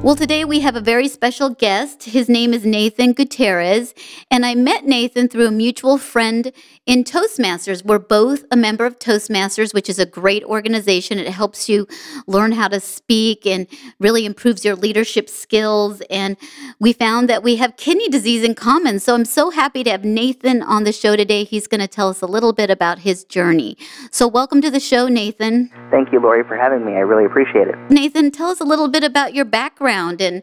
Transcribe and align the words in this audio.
Well, 0.00 0.14
today 0.14 0.44
we 0.44 0.60
have 0.60 0.76
a 0.76 0.80
very 0.80 1.08
special 1.08 1.50
guest. 1.50 2.04
His 2.04 2.28
name 2.28 2.54
is 2.54 2.64
Nathan 2.64 3.14
Gutierrez, 3.14 3.94
and 4.30 4.46
I 4.46 4.54
met 4.54 4.86
Nathan 4.86 5.28
through 5.28 5.48
a 5.48 5.50
mutual 5.50 5.98
friend 5.98 6.52
in 6.86 7.02
Toastmasters. 7.02 7.84
We're 7.84 7.98
both 7.98 8.44
a 8.52 8.56
member 8.56 8.86
of 8.86 9.00
Toastmasters, 9.00 9.74
which 9.74 9.90
is 9.90 9.98
a 9.98 10.06
great 10.06 10.44
organization. 10.44 11.18
It 11.18 11.26
helps 11.26 11.68
you 11.68 11.88
learn 12.28 12.52
how 12.52 12.68
to 12.68 12.78
speak 12.78 13.44
and 13.44 13.66
really 13.98 14.24
improves 14.24 14.64
your 14.64 14.76
leadership 14.76 15.28
skills. 15.28 16.00
And 16.08 16.36
we 16.78 16.92
found 16.92 17.28
that 17.28 17.42
we 17.42 17.56
have 17.56 17.76
kidney 17.76 18.08
disease 18.08 18.44
in 18.44 18.54
common. 18.54 19.00
So 19.00 19.16
I'm 19.16 19.24
so 19.24 19.50
happy 19.50 19.82
to 19.82 19.90
have 19.90 20.04
Nathan 20.04 20.62
on 20.62 20.84
the 20.84 20.92
show 20.92 21.16
today. 21.16 21.42
He's 21.42 21.66
going 21.66 21.80
to 21.80 21.88
tell 21.88 22.08
us 22.08 22.22
a 22.22 22.26
little 22.26 22.52
bit 22.52 22.70
about 22.70 23.00
his 23.00 23.24
journey. 23.24 23.76
So, 24.12 24.28
welcome 24.28 24.60
to 24.62 24.70
the 24.70 24.80
show, 24.80 25.08
Nathan. 25.08 25.70
Thank 25.90 26.12
you, 26.12 26.20
Lori, 26.20 26.44
for 26.44 26.56
having 26.56 26.86
me. 26.86 26.92
I 26.92 27.00
really 27.00 27.24
appreciate 27.24 27.66
it. 27.66 27.74
Nathan, 27.90 28.30
tell 28.30 28.48
us 28.48 28.60
a 28.60 28.64
little 28.64 28.88
bit 28.88 29.02
about 29.02 29.34
your 29.34 29.44
background 29.44 29.87
background 29.88 30.20
and 30.20 30.42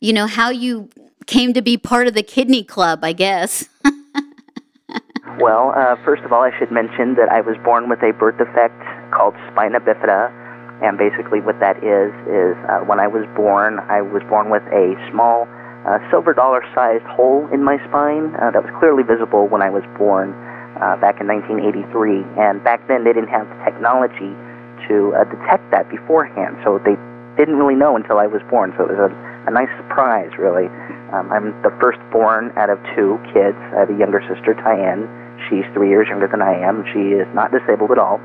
you 0.00 0.12
know 0.12 0.26
how 0.26 0.50
you 0.50 0.88
came 1.26 1.52
to 1.52 1.62
be 1.62 1.76
part 1.76 2.06
of 2.06 2.14
the 2.14 2.22
kidney 2.22 2.62
club 2.62 3.00
i 3.02 3.12
guess. 3.12 3.68
Well 5.38 5.74
uh, 5.76 5.96
first 6.02 6.22
of 6.22 6.32
all 6.32 6.40
i 6.40 6.52
should 6.58 6.72
mention 6.72 7.14
that 7.20 7.28
i 7.28 7.42
was 7.42 7.56
born 7.62 7.90
with 7.90 8.00
a 8.00 8.12
birth 8.16 8.38
defect 8.38 8.80
called 9.12 9.34
spina 9.52 9.80
bifida 9.80 10.32
and 10.80 10.96
basically 10.96 11.44
what 11.44 11.60
that 11.60 11.76
is 11.84 12.08
is 12.24 12.56
uh, 12.72 12.80
when 12.88 13.00
i 13.00 13.06
was 13.06 13.28
born 13.36 13.76
i 13.92 14.00
was 14.00 14.22
born 14.32 14.48
with 14.48 14.64
a 14.72 14.96
small 15.12 15.44
uh, 15.84 15.98
silver 16.08 16.32
dollar 16.32 16.64
sized 16.72 17.04
hole 17.04 17.44
in 17.52 17.60
my 17.62 17.76
spine 17.84 18.32
uh, 18.40 18.48
that 18.48 18.64
was 18.64 18.72
clearly 18.80 19.02
visible 19.02 19.44
when 19.44 19.60
i 19.60 19.68
was 19.68 19.84
born 20.00 20.32
uh, 20.80 20.96
back 21.04 21.20
in 21.20 21.28
1983 21.28 22.24
and 22.40 22.64
back 22.64 22.80
then 22.88 23.04
they 23.04 23.12
didn't 23.12 23.28
have 23.28 23.44
the 23.44 23.58
technology 23.60 24.32
to 24.88 25.12
uh, 25.16 25.24
detect 25.28 25.64
that 25.72 25.88
beforehand. 25.88 26.56
So 26.64 26.78
they 26.84 26.96
didn't 27.36 27.56
really 27.56 27.76
know 27.76 27.96
until 27.96 28.18
I 28.18 28.26
was 28.26 28.40
born, 28.48 28.72
so 28.76 28.88
it 28.88 28.96
was 28.96 28.98
a, 28.98 29.10
a 29.46 29.52
nice 29.52 29.70
surprise, 29.76 30.32
really. 30.40 30.66
Um, 31.12 31.30
I'm 31.30 31.52
the 31.62 31.70
firstborn 31.78 32.50
out 32.56 32.70
of 32.72 32.80
two 32.96 33.20
kids. 33.30 33.56
I 33.76 33.84
have 33.84 33.90
a 33.92 33.98
younger 33.98 34.24
sister, 34.24 34.56
Tyann. 34.56 35.06
She's 35.46 35.68
three 35.76 35.92
years 35.92 36.08
younger 36.08 36.26
than 36.26 36.40
I 36.40 36.56
am. 36.56 36.82
She 36.90 37.14
is 37.14 37.28
not 37.36 37.52
disabled 37.52 37.92
at 37.92 38.00
all. 38.00 38.18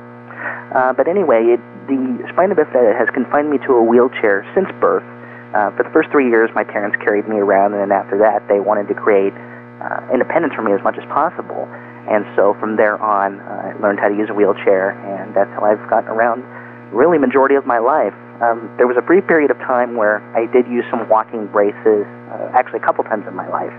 Uh, 0.71 0.95
but 0.95 1.07
anyway, 1.07 1.59
it, 1.59 1.61
the 1.85 1.99
spina 2.31 2.55
bifida 2.55 2.95
has 2.95 3.11
confined 3.13 3.51
me 3.51 3.59
to 3.67 3.75
a 3.75 3.83
wheelchair 3.83 4.47
since 4.55 4.71
birth. 4.79 5.03
Uh, 5.51 5.75
for 5.75 5.83
the 5.83 5.91
first 5.91 6.09
three 6.09 6.31
years, 6.31 6.49
my 6.55 6.63
parents 6.63 6.95
carried 7.03 7.27
me 7.27 7.35
around, 7.35 7.75
and 7.75 7.83
then 7.83 7.91
after 7.91 8.17
that, 8.17 8.47
they 8.47 8.63
wanted 8.63 8.87
to 8.87 8.95
create 8.95 9.35
uh, 9.83 9.99
independence 10.13 10.55
for 10.55 10.63
me 10.63 10.71
as 10.71 10.81
much 10.81 10.95
as 10.95 11.03
possible. 11.11 11.67
And 12.07 12.23
so 12.39 12.55
from 12.57 12.79
there 12.79 12.95
on, 12.97 13.43
uh, 13.43 13.75
I 13.75 13.81
learned 13.83 13.99
how 13.99 14.07
to 14.07 14.15
use 14.15 14.31
a 14.31 14.33
wheelchair, 14.33 14.95
and 14.95 15.35
that's 15.35 15.51
how 15.51 15.67
I've 15.67 15.83
gotten 15.91 16.09
around 16.09 16.47
really 16.95 17.19
majority 17.19 17.55
of 17.55 17.67
my 17.67 17.77
life. 17.77 18.15
Um, 18.41 18.73
there 18.81 18.89
was 18.89 18.97
a 18.97 19.05
brief 19.05 19.29
period 19.29 19.53
of 19.53 19.57
time 19.69 19.93
where 19.93 20.17
I 20.33 20.49
did 20.49 20.65
use 20.65 20.81
some 20.89 21.05
walking 21.07 21.45
braces, 21.53 22.09
uh, 22.33 22.49
actually 22.57 22.81
a 22.81 22.85
couple 22.85 23.05
times 23.05 23.29
in 23.29 23.37
my 23.37 23.45
life, 23.45 23.73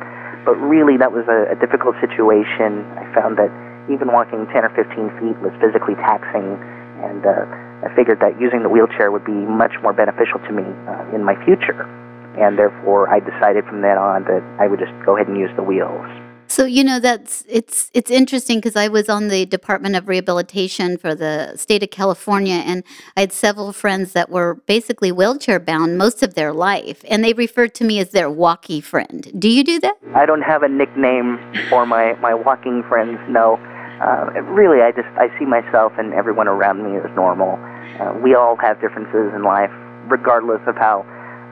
but 0.47 0.55
really 0.63 0.95
that 1.03 1.11
was 1.11 1.27
a, 1.27 1.51
a 1.51 1.59
difficult 1.59 1.99
situation. 1.99 2.87
I 2.95 3.03
found 3.11 3.43
that 3.43 3.51
even 3.91 4.15
walking 4.15 4.47
10 4.55 4.63
or 4.63 4.71
15 4.71 4.87
feet 5.19 5.37
was 5.43 5.51
physically 5.59 5.99
taxing, 5.99 6.55
and 7.03 7.27
uh, 7.27 7.43
I 7.83 7.91
figured 7.99 8.23
that 8.23 8.39
using 8.39 8.63
the 8.63 8.71
wheelchair 8.71 9.11
would 9.11 9.27
be 9.27 9.35
much 9.35 9.75
more 9.83 9.93
beneficial 9.93 10.39
to 10.47 10.53
me 10.55 10.63
uh, 10.87 11.11
in 11.11 11.27
my 11.27 11.35
future. 11.43 11.83
And 12.39 12.55
therefore, 12.57 13.11
I 13.11 13.19
decided 13.19 13.67
from 13.67 13.83
then 13.83 13.99
on 13.99 14.25
that 14.31 14.47
I 14.63 14.71
would 14.71 14.79
just 14.79 14.95
go 15.05 15.19
ahead 15.19 15.27
and 15.27 15.37
use 15.37 15.51
the 15.59 15.67
wheels. 15.67 16.07
So 16.53 16.67
you 16.67 16.85
know 16.85 17.01
that's 17.01 17.47
it's 17.49 17.91
it's 17.95 18.11
interesting 18.11 18.59
because 18.59 18.77
I 18.77 18.89
was 18.89 19.09
on 19.09 19.29
the 19.29 19.47
Department 19.47 19.97
of 19.97 20.07
Rehabilitation 20.07 20.99
for 20.99 21.15
the 21.15 21.57
state 21.57 21.83
of 21.83 21.89
California, 21.89 22.57
and 22.57 22.85
I 23.17 23.21
had 23.21 23.33
several 23.33 23.73
friends 23.73 24.13
that 24.13 24.29
were 24.29 24.57
basically 24.67 25.11
wheelchair 25.13 25.59
bound 25.59 25.97
most 25.97 26.23
of 26.23 26.35
their 26.35 26.53
life, 26.53 27.07
and 27.09 27.25
they 27.25 27.33
referred 27.33 27.75
to 27.77 27.85
me 27.85 28.01
as 28.01 28.11
their 28.11 28.29
walkie 28.29 28.83
friend. 28.83 29.33
Do 29.39 29.49
you 29.49 29.65
do 29.65 29.81
that? 29.81 29.97
I 30.15 30.27
don't 30.27 30.43
have 30.43 30.63
a 30.63 30.69
nickname 30.69 31.39
for 31.71 31.87
my 31.87 32.13
my 32.21 32.35
walking 32.35 32.83
friends. 32.87 33.19
No, 33.31 33.57
uh, 34.05 34.43
really, 34.43 34.83
I 34.83 34.93
just 34.93 35.09
I 35.17 35.33
see 35.39 35.47
myself 35.47 35.95
and 35.97 36.13
everyone 36.13 36.49
around 36.49 36.85
me 36.85 36.99
as 36.99 37.09
normal. 37.17 37.57
Uh, 37.99 38.13
we 38.23 38.35
all 38.35 38.57
have 38.57 38.79
differences 38.79 39.33
in 39.35 39.43
life, 39.43 39.73
regardless 40.11 40.61
of 40.67 40.77
how 40.77 41.01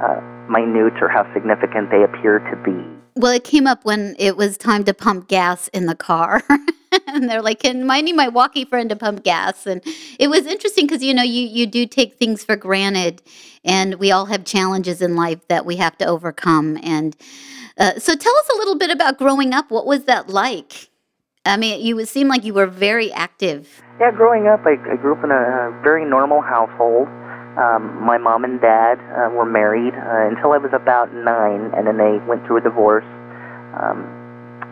uh, 0.05 0.21
minute 0.50 1.00
or 1.00 1.09
how 1.09 1.33
significant 1.33 1.91
they 1.91 2.03
appear 2.03 2.38
to 2.38 2.56
be. 2.65 3.00
Well, 3.16 3.33
it 3.33 3.44
came 3.44 3.66
up 3.66 3.84
when 3.84 4.16
it 4.19 4.37
was 4.37 4.56
time 4.56 4.84
to 4.84 4.94
pump 4.94 5.28
gas 5.28 5.69
in 5.69 5.87
the 5.87 5.94
car. 5.94 6.43
and 7.06 7.28
they're 7.28 7.43
like, 7.43 7.61
"Can 7.61 7.91
I 7.91 8.00
need 8.00 8.16
my 8.16 8.28
walkie 8.28 8.65
friend 8.65 8.89
to 8.91 8.97
pump 8.97 9.22
gas?" 9.25 9.66
And 9.66 9.83
it 10.19 10.28
was 10.28 10.47
interesting 10.47 10.87
because 10.87 11.03
you 11.03 11.15
know 11.15 11.22
you 11.22 11.43
you 11.47 11.66
do 11.66 11.87
take 11.87 12.15
things 12.15 12.44
for 12.44 12.56
granted, 12.56 13.22
and 13.65 13.97
we 13.97 14.10
all 14.10 14.27
have 14.27 14.44
challenges 14.44 15.00
in 15.03 15.16
life 15.16 15.47
that 15.49 15.65
we 15.66 15.77
have 15.77 15.97
to 15.99 16.06
overcome. 16.06 16.78
And 16.83 17.16
uh, 17.78 17.99
so, 17.99 18.15
tell 18.15 18.37
us 18.37 18.49
a 18.55 18.56
little 18.59 18.77
bit 18.77 18.91
about 18.91 19.19
growing 19.19 19.53
up. 19.53 19.71
What 19.71 19.87
was 19.87 20.05
that 20.05 20.28
like? 20.28 20.91
I 21.47 21.56
mean, 21.56 21.84
you 21.84 22.05
seem 22.05 22.28
like 22.28 22.44
you 22.44 22.53
were 22.53 22.66
very 22.66 23.10
active. 23.12 23.81
Yeah, 23.99 24.10
growing 24.10 24.47
up, 24.47 24.60
I, 24.66 24.72
I 24.93 24.97
grew 24.97 25.16
up 25.16 25.25
in 25.25 25.31
a 25.31 25.81
very 25.83 26.05
normal 26.05 26.43
household. 26.43 27.09
Um, 27.60 28.00
my 28.00 28.16
mom 28.16 28.44
and 28.48 28.56
dad 28.56 28.97
uh, 29.12 29.28
were 29.37 29.44
married 29.44 29.93
uh, 29.93 30.32
until 30.32 30.56
I 30.56 30.59
was 30.59 30.72
about 30.72 31.12
nine, 31.12 31.76
and 31.76 31.84
then 31.84 32.00
they 32.00 32.16
went 32.25 32.41
through 32.48 32.56
a 32.56 32.65
divorce. 32.65 33.04
Um, 33.76 34.00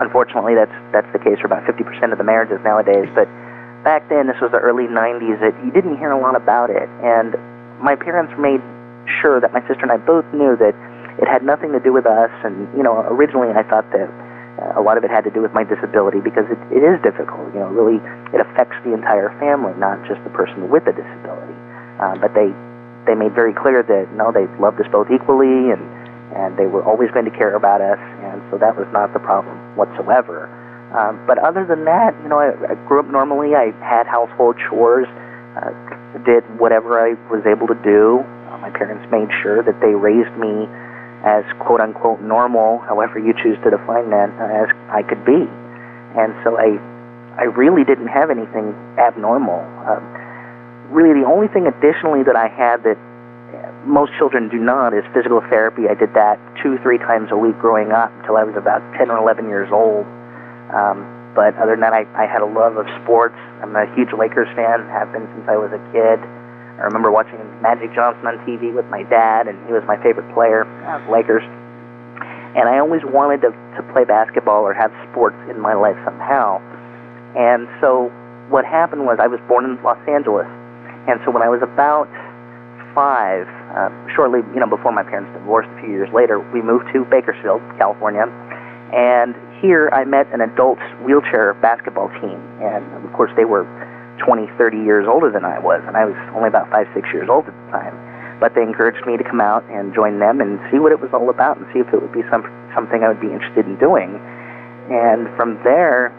unfortunately, 0.01 0.57
that's 0.57 0.73
that's 0.89 1.11
the 1.13 1.21
case 1.21 1.37
for 1.37 1.53
about 1.53 1.69
50% 1.69 1.85
of 1.85 2.17
the 2.17 2.25
marriages 2.25 2.65
nowadays. 2.65 3.13
But 3.13 3.29
back 3.85 4.09
then, 4.09 4.25
this 4.25 4.41
was 4.41 4.57
the 4.57 4.63
early 4.65 4.89
90s. 4.89 5.37
It, 5.37 5.53
you 5.61 5.69
didn't 5.69 6.01
hear 6.01 6.17
a 6.17 6.21
lot 6.21 6.33
about 6.33 6.73
it, 6.73 6.89
and 7.05 7.37
my 7.77 7.93
parents 7.93 8.33
made 8.41 8.65
sure 9.21 9.37
that 9.37 9.53
my 9.53 9.61
sister 9.69 9.85
and 9.85 9.93
I 9.93 10.01
both 10.01 10.25
knew 10.33 10.57
that 10.57 10.73
it 11.21 11.29
had 11.29 11.45
nothing 11.45 11.77
to 11.77 11.81
do 11.85 11.93
with 11.93 12.09
us. 12.09 12.33
And 12.41 12.73
you 12.73 12.81
know, 12.81 13.05
originally 13.13 13.53
I 13.53 13.69
thought 13.69 13.85
that 13.93 14.09
uh, 14.09 14.81
a 14.81 14.83
lot 14.83 14.97
of 14.97 15.05
it 15.05 15.13
had 15.13 15.29
to 15.29 15.31
do 15.31 15.45
with 15.45 15.53
my 15.53 15.61
disability 15.61 16.25
because 16.25 16.49
it, 16.49 16.57
it 16.73 16.81
is 16.81 16.97
difficult. 17.05 17.53
You 17.53 17.61
know, 17.61 17.69
really, 17.69 18.01
it 18.33 18.41
affects 18.41 18.81
the 18.81 18.97
entire 18.97 19.29
family, 19.37 19.77
not 19.77 20.01
just 20.09 20.25
the 20.25 20.33
person 20.33 20.73
with 20.73 20.89
the 20.89 20.97
disability. 20.97 21.53
Uh, 22.01 22.17
but 22.17 22.33
they 22.33 22.49
they 23.09 23.17
made 23.17 23.33
very 23.33 23.57
clear 23.57 23.81
that 23.81 24.13
no, 24.13 24.29
they 24.29 24.45
loved 24.61 24.77
us 24.79 24.87
both 24.93 25.09
equally, 25.09 25.73
and 25.73 25.81
and 26.37 26.61
they 26.61 26.69
were 26.69 26.85
always 26.85 27.11
going 27.11 27.25
to 27.25 27.33
care 27.33 27.57
about 27.57 27.81
us, 27.81 27.99
and 28.21 28.45
so 28.53 28.61
that 28.61 28.77
was 28.77 28.87
not 28.93 29.17
the 29.17 29.19
problem 29.19 29.57
whatsoever. 29.81 30.45
Um, 30.93 31.25
but 31.27 31.41
other 31.41 31.65
than 31.65 31.85
that, 31.85 32.13
you 32.23 32.29
know, 32.29 32.39
I, 32.39 32.53
I 32.53 32.75
grew 32.87 33.01
up 33.01 33.09
normally. 33.09 33.57
I 33.57 33.73
had 33.81 34.07
household 34.07 34.57
chores, 34.69 35.09
uh, 35.57 35.73
did 36.29 36.45
whatever 36.61 37.01
I 37.01 37.17
was 37.33 37.45
able 37.49 37.67
to 37.69 37.79
do. 37.81 38.21
Uh, 38.49 38.59
my 38.61 38.71
parents 38.71 39.09
made 39.11 39.33
sure 39.41 39.65
that 39.65 39.81
they 39.81 39.97
raised 39.97 40.33
me 40.37 40.69
as 41.25 41.45
quote 41.65 41.81
unquote 41.81 42.21
normal, 42.21 42.79
however 42.85 43.19
you 43.19 43.33
choose 43.33 43.57
to 43.65 43.71
define 43.73 44.11
that, 44.13 44.29
uh, 44.37 44.65
as 44.65 44.69
I 44.93 45.03
could 45.03 45.25
be. 45.25 45.49
And 46.17 46.33
so 46.45 46.57
I, 46.57 46.77
I 47.37 47.45
really 47.57 47.85
didn't 47.85 48.09
have 48.09 48.31
anything 48.31 48.73
abnormal. 48.97 49.65
Uh, 49.85 50.01
really 50.91 51.21
the 51.21 51.27
only 51.27 51.49
thing 51.49 51.67
additionally 51.67 52.23
that 52.25 52.37
I 52.37 52.49
had 52.49 52.83
that 52.85 52.99
most 53.87 54.13
children 54.19 54.49
do 54.49 54.59
not 54.59 54.93
is 54.93 55.05
physical 55.15 55.41
therapy. 55.49 55.89
I 55.89 55.95
did 55.95 56.13
that 56.15 56.37
two, 56.63 56.77
three 56.83 56.99
times 56.99 57.31
a 57.33 57.37
week 57.37 57.57
growing 57.59 57.93
up 57.93 58.13
until 58.21 58.37
I 58.37 58.45
was 58.45 58.57
about 58.57 58.85
10 58.99 59.11
or 59.11 59.19
11 59.19 59.49
years 59.49 59.73
old. 59.73 60.05
Um, 60.75 61.33
but 61.33 61.57
other 61.57 61.73
than 61.73 61.81
that, 61.81 61.95
I, 61.95 62.05
I 62.13 62.27
had 62.27 62.43
a 62.43 62.51
love 62.51 62.77
of 62.77 62.87
sports. 63.03 63.39
I'm 63.63 63.75
a 63.77 63.87
huge 63.95 64.13
Lakers 64.13 64.49
fan, 64.57 64.85
have 64.91 65.13
been 65.13 65.25
since 65.33 65.47
I 65.49 65.57
was 65.57 65.73
a 65.73 65.81
kid. 65.93 66.21
I 66.21 66.87
remember 66.87 67.11
watching 67.11 67.39
Magic 67.63 67.95
Johnson 67.95 68.27
on 68.27 68.39
TV 68.47 68.75
with 68.75 68.87
my 68.87 69.03
dad, 69.05 69.49
and 69.49 69.59
he 69.67 69.73
was 69.73 69.83
my 69.87 69.97
favorite 70.03 70.29
player, 70.35 70.67
uh, 70.87 70.99
Lakers. 71.11 71.43
And 72.59 72.69
I 72.69 72.79
always 72.79 73.03
wanted 73.05 73.43
to, 73.43 73.51
to 73.79 73.83
play 73.93 74.05
basketball 74.05 74.63
or 74.63 74.75
have 74.75 74.93
sports 75.11 75.37
in 75.51 75.61
my 75.61 75.75
life 75.75 75.97
somehow. 76.05 76.59
And 77.37 77.69
so 77.81 78.11
what 78.49 78.65
happened 78.65 79.07
was 79.07 79.19
I 79.21 79.27
was 79.27 79.41
born 79.47 79.65
in 79.65 79.81
Los 79.83 80.01
Angeles, 80.09 80.49
and 81.07 81.21
so 81.25 81.31
when 81.31 81.43
I 81.43 81.49
was 81.49 81.63
about 81.63 82.09
five, 82.95 83.47
uh, 83.79 83.95
shortly, 84.11 84.41
you 84.51 84.61
know, 84.61 84.67
before 84.67 84.91
my 84.91 85.03
parents 85.03 85.31
divorced 85.39 85.71
a 85.71 85.81
few 85.81 85.91
years 85.91 86.11
later, 86.13 86.43
we 86.53 86.61
moved 86.61 86.91
to 86.93 87.05
Bakersfield, 87.07 87.63
California. 87.79 88.27
And 88.91 89.37
here 89.61 89.91
I 89.93 90.05
met 90.05 90.27
an 90.33 90.41
adult 90.41 90.81
wheelchair 91.05 91.55
basketball 91.63 92.09
team. 92.19 92.41
And 92.59 92.83
of 93.05 93.13
course, 93.13 93.31
they 93.37 93.45
were 93.45 93.63
20, 94.25 94.51
30 94.59 94.79
years 94.79 95.07
older 95.07 95.31
than 95.31 95.45
I 95.45 95.59
was. 95.59 95.83
And 95.87 95.97
I 95.97 96.05
was 96.05 96.17
only 96.35 96.49
about 96.49 96.71
five, 96.71 96.91
six 96.95 97.07
years 97.13 97.29
old 97.31 97.47
at 97.47 97.55
the 97.55 97.71
time. 97.71 97.95
But 98.41 98.55
they 98.55 98.63
encouraged 98.63 99.07
me 99.07 99.17
to 99.17 99.25
come 99.25 99.41
out 99.41 99.63
and 99.71 99.95
join 99.95 100.19
them 100.19 100.41
and 100.41 100.59
see 100.71 100.79
what 100.79 100.91
it 100.91 101.01
was 101.01 101.11
all 101.13 101.31
about 101.31 101.59
and 101.59 101.67
see 101.73 101.81
if 101.81 101.87
it 101.95 102.03
would 102.03 102.13
be 102.13 102.23
some, 102.31 102.43
something 102.75 103.03
I 103.03 103.09
would 103.09 103.21
be 103.21 103.31
interested 103.31 103.67
in 103.67 103.79
doing. 103.79 104.19
And 104.91 105.29
from 105.37 105.59
there, 105.63 106.15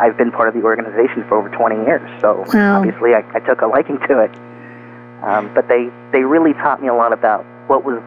I've 0.00 0.16
been 0.16 0.30
part 0.30 0.48
of 0.48 0.54
the 0.54 0.62
organization 0.62 1.24
for 1.28 1.38
over 1.38 1.48
20 1.48 1.74
years, 1.86 2.08
so 2.20 2.44
Wow. 2.54 2.78
obviously 2.78 3.14
I, 3.14 3.24
I 3.34 3.40
took 3.40 3.60
a 3.62 3.66
liking 3.66 3.98
to 4.08 4.20
it. 4.20 4.30
Um, 5.24 5.50
but 5.52 5.66
they 5.66 5.90
they 6.12 6.22
really 6.22 6.52
taught 6.54 6.80
me 6.80 6.86
a 6.86 6.94
lot 6.94 7.12
about 7.12 7.44
what 7.66 7.84
was 7.84 8.00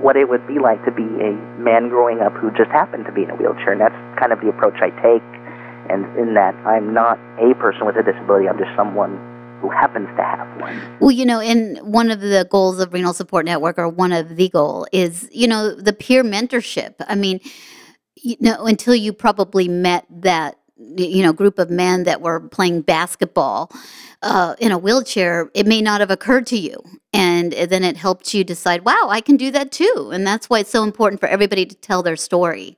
what 0.00 0.16
it 0.16 0.28
would 0.28 0.46
be 0.46 0.58
like 0.58 0.84
to 0.84 0.92
be 0.92 1.02
a 1.02 1.32
man 1.58 1.88
growing 1.88 2.20
up 2.20 2.32
who 2.34 2.50
just 2.52 2.70
happened 2.70 3.06
to 3.06 3.12
be 3.12 3.22
in 3.22 3.30
a 3.30 3.36
wheelchair, 3.36 3.72
and 3.72 3.80
that's 3.80 3.96
kind 4.20 4.32
of 4.32 4.40
the 4.40 4.48
approach 4.48 4.76
I 4.80 4.90
take. 5.00 5.24
And 5.90 6.04
in 6.18 6.34
that, 6.34 6.54
I'm 6.66 6.92
not 6.92 7.18
a 7.40 7.54
person 7.54 7.86
with 7.86 7.96
a 7.96 8.02
disability; 8.02 8.48
I'm 8.48 8.58
just 8.58 8.76
someone 8.76 9.16
who 9.62 9.70
happens 9.70 10.08
to 10.16 10.22
have 10.22 10.60
one. 10.60 10.98
Well, 11.00 11.10
you 11.10 11.24
know, 11.24 11.40
and 11.40 11.78
one 11.78 12.10
of 12.10 12.20
the 12.20 12.46
goals 12.50 12.78
of 12.80 12.92
Renal 12.92 13.14
Support 13.14 13.46
Network, 13.46 13.78
or 13.78 13.88
one 13.88 14.12
of 14.12 14.36
the 14.36 14.50
goal, 14.50 14.86
is 14.92 15.26
you 15.32 15.48
know 15.48 15.74
the 15.74 15.94
peer 15.94 16.22
mentorship. 16.22 16.96
I 17.08 17.14
mean, 17.14 17.40
you 18.14 18.36
know, 18.40 18.66
until 18.66 18.94
you 18.94 19.14
probably 19.14 19.68
met 19.68 20.04
that 20.10 20.57
you 20.78 21.22
know 21.22 21.32
group 21.32 21.58
of 21.58 21.70
men 21.70 22.04
that 22.04 22.20
were 22.20 22.40
playing 22.40 22.82
basketball 22.82 23.70
uh, 24.22 24.54
in 24.58 24.72
a 24.72 24.78
wheelchair, 24.78 25.50
it 25.54 25.66
may 25.66 25.80
not 25.80 26.00
have 26.00 26.10
occurred 26.10 26.46
to 26.46 26.56
you, 26.56 26.76
and 27.12 27.52
then 27.52 27.84
it 27.84 27.96
helped 27.96 28.34
you 28.34 28.44
decide, 28.44 28.84
wow, 28.84 29.08
I 29.08 29.20
can 29.20 29.36
do 29.36 29.50
that 29.52 29.70
too. 29.70 30.10
And 30.12 30.26
that's 30.26 30.50
why 30.50 30.60
it's 30.60 30.70
so 30.70 30.82
important 30.82 31.20
for 31.20 31.28
everybody 31.28 31.66
to 31.66 31.74
tell 31.76 32.02
their 32.02 32.16
story, 32.16 32.76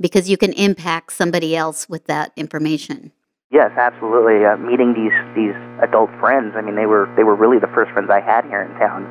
because 0.00 0.28
you 0.28 0.36
can 0.36 0.52
impact 0.54 1.12
somebody 1.12 1.54
else 1.56 1.88
with 1.88 2.06
that 2.06 2.32
information. 2.36 3.12
Yes, 3.50 3.70
absolutely. 3.76 4.44
Uh, 4.44 4.56
meeting 4.56 4.94
these 4.94 5.12
these 5.36 5.54
adult 5.82 6.10
friends, 6.18 6.54
I 6.56 6.62
mean, 6.62 6.74
they 6.74 6.86
were 6.86 7.12
they 7.16 7.22
were 7.22 7.36
really 7.36 7.58
the 7.58 7.70
first 7.74 7.92
friends 7.92 8.08
I 8.10 8.20
had 8.20 8.44
here 8.46 8.62
in 8.62 8.72
town, 8.78 9.04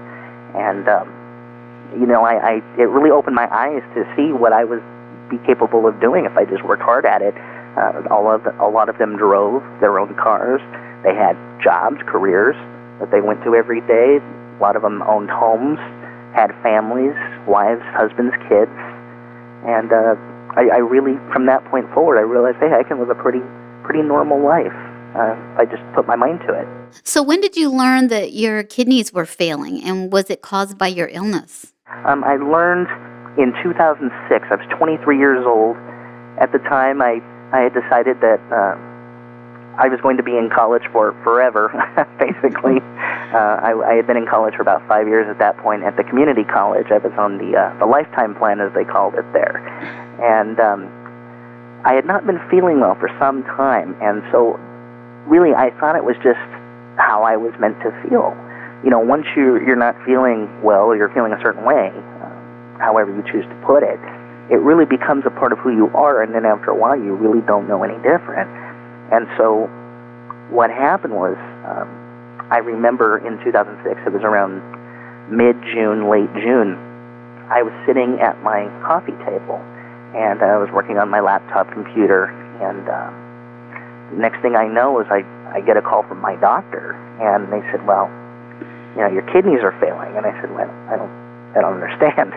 and 0.56 0.90
um, 0.90 1.08
you 2.00 2.08
know, 2.08 2.24
I, 2.24 2.36
I 2.36 2.54
it 2.78 2.90
really 2.90 3.12
opened 3.12 3.36
my 3.36 3.48
eyes 3.54 3.84
to 3.96 4.04
see 4.16 4.34
what 4.34 4.52
I 4.52 4.64
was 4.64 4.82
be 5.30 5.38
capable 5.46 5.88
of 5.88 6.00
doing 6.02 6.26
if 6.26 6.36
I 6.36 6.44
just 6.44 6.66
worked 6.66 6.84
hard 6.84 7.06
at 7.06 7.22
it. 7.22 7.36
Uh, 7.78 8.04
all 8.12 8.30
of 8.30 8.44
the, 8.44 8.52
a 8.62 8.68
lot 8.68 8.90
of 8.90 8.98
them 8.98 9.18
drove 9.18 9.64
their 9.80 10.00
own 10.00 10.14
cars. 10.16 10.62
They 11.04 11.16
had 11.16 11.38
jobs, 11.64 11.98
careers 12.08 12.56
that 13.00 13.12
they 13.12 13.22
went 13.22 13.44
to 13.44 13.56
every 13.56 13.82
day. 13.88 14.20
A 14.20 14.62
lot 14.62 14.76
of 14.76 14.82
them 14.82 15.02
owned 15.04 15.30
homes, 15.30 15.80
had 16.36 16.52
families, 16.62 17.16
wives, 17.48 17.82
husbands, 17.96 18.36
kids, 18.48 18.72
and 19.66 19.94
uh, 19.94 20.16
I, 20.58 20.68
I 20.74 20.78
really, 20.84 21.16
from 21.32 21.46
that 21.46 21.64
point 21.70 21.86
forward, 21.94 22.18
I 22.18 22.22
realized, 22.22 22.58
hey, 22.58 22.74
I 22.74 22.84
can 22.84 23.00
live 23.00 23.10
a 23.10 23.16
pretty 23.16 23.42
pretty 23.84 24.02
normal 24.02 24.44
life. 24.44 24.74
Uh, 25.16 25.36
I 25.58 25.66
just 25.66 25.84
put 25.94 26.08
my 26.08 26.16
mind 26.16 26.40
to 26.48 26.54
it. 26.54 26.68
So, 27.04 27.22
when 27.22 27.42
did 27.42 27.58
you 27.58 27.70
learn 27.70 28.08
that 28.08 28.34
your 28.34 28.64
kidneys 28.64 29.12
were 29.12 29.26
failing, 29.26 29.84
and 29.84 30.12
was 30.12 30.30
it 30.30 30.42
caused 30.42 30.78
by 30.78 30.88
your 30.88 31.10
illness? 31.10 31.74
Um, 32.06 32.24
I 32.24 32.36
learned 32.38 32.88
in 33.38 33.54
2006. 33.64 34.48
I 34.50 34.56
was 34.56 34.66
23 34.78 35.18
years 35.18 35.46
old. 35.46 35.76
At 36.40 36.52
the 36.52 36.60
time, 36.60 37.02
I, 37.02 37.20
I 37.52 37.62
had 37.62 37.74
decided 37.74 38.22
that 38.22 38.40
uh, 38.52 38.76
I 39.78 39.88
was 39.88 40.00
going 40.02 40.18
to 40.18 40.24
be 40.24 40.38
in 40.38 40.50
college 40.50 40.84
for 40.92 41.14
forever, 41.24 41.72
basically. 42.20 42.80
Uh, 42.80 43.56
I, 43.64 43.72
I 43.72 43.94
had 43.96 44.08
been 44.08 44.18
in 44.18 44.28
college 44.28 44.56
for 44.56 44.62
about 44.62 44.86
five 44.88 45.08
years 45.08 45.28
at 45.30 45.40
that 45.40 45.58
point 45.58 45.84
at 45.84 45.96
the 45.96 46.04
community 46.04 46.44
college. 46.44 46.88
I 46.92 46.98
was 47.00 47.14
on 47.18 47.38
the, 47.38 47.56
uh, 47.56 47.80
the 47.80 47.86
lifetime 47.86 48.36
plan, 48.36 48.60
as 48.60 48.74
they 48.74 48.84
called 48.84 49.16
it 49.16 49.26
there. 49.32 49.64
And 50.20 50.60
um, 50.60 50.88
I 51.84 51.94
had 51.94 52.06
not 52.06 52.26
been 52.26 52.40
feeling 52.50 52.80
well 52.80 52.96
for 52.96 53.10
some 53.18 53.44
time, 53.44 53.96
and 54.02 54.22
so 54.32 54.60
really 55.26 55.56
I 55.56 55.72
thought 55.80 55.96
it 55.96 56.04
was 56.04 56.16
just 56.22 56.44
how 56.98 57.24
I 57.24 57.38
was 57.38 57.54
meant 57.60 57.80
to 57.82 57.90
feel. 58.06 58.38
You 58.84 58.90
know, 58.90 59.00
once 59.00 59.26
you 59.36 59.58
you're 59.66 59.80
not 59.80 59.96
feeling 60.06 60.46
well, 60.62 60.96
you're 60.96 61.10
feeling 61.14 61.34
a 61.34 61.42
certain 61.42 61.66
way, 61.66 61.90
uh, 61.90 62.30
however 62.78 63.10
you 63.16 63.24
choose 63.32 63.46
to 63.50 63.58
put 63.66 63.82
it, 63.82 64.00
it 64.52 64.60
really 64.60 64.86
becomes 64.86 65.24
a 65.26 65.32
part 65.32 65.54
of 65.54 65.60
who 65.60 65.72
you 65.72 65.88
are, 65.96 66.22
and 66.22 66.36
then 66.36 66.46
after 66.46 66.70
a 66.72 66.76
while, 66.76 67.00
you 67.00 67.16
really 67.16 67.42
don't 67.48 67.68
know 67.68 67.84
any 67.84 67.96
different. 68.04 68.52
And 69.12 69.26
so, 69.38 69.72
what 70.52 70.70
happened 70.70 71.16
was, 71.16 71.40
um, 71.64 71.88
I 72.52 72.58
remember 72.58 73.18
in 73.26 73.42
2006, 73.44 74.02
it 74.06 74.12
was 74.12 74.24
around 74.24 74.60
mid 75.32 75.56
June, 75.72 76.12
late 76.12 76.32
June, 76.36 76.76
I 77.48 77.64
was 77.64 77.72
sitting 77.88 78.20
at 78.20 78.44
my 78.44 78.68
coffee 78.84 79.16
table 79.24 79.60
and 80.16 80.44
I 80.44 80.58
was 80.58 80.70
working 80.72 80.98
on 80.98 81.10
my 81.10 81.20
laptop 81.20 81.72
computer. 81.72 82.28
And 82.60 82.88
uh, 82.88 83.12
next 84.20 84.42
thing 84.42 84.56
I 84.56 84.68
know 84.68 85.00
is 85.00 85.08
I 85.10 85.24
I 85.52 85.60
get 85.60 85.76
a 85.76 85.82
call 85.82 86.04
from 86.04 86.22
my 86.22 86.36
doctor, 86.38 86.96
and 87.20 87.52
they 87.52 87.60
said, 87.72 87.86
"Well, 87.88 88.08
you 88.96 89.04
know, 89.04 89.12
your 89.12 89.24
kidneys 89.32 89.64
are 89.64 89.76
failing." 89.80 90.16
And 90.16 90.26
I 90.26 90.32
said, 90.40 90.52
"Well, 90.52 90.70
I 90.88 90.96
don't 90.96 91.12
I 91.56 91.62
don't 91.62 91.76
understand." 91.76 92.36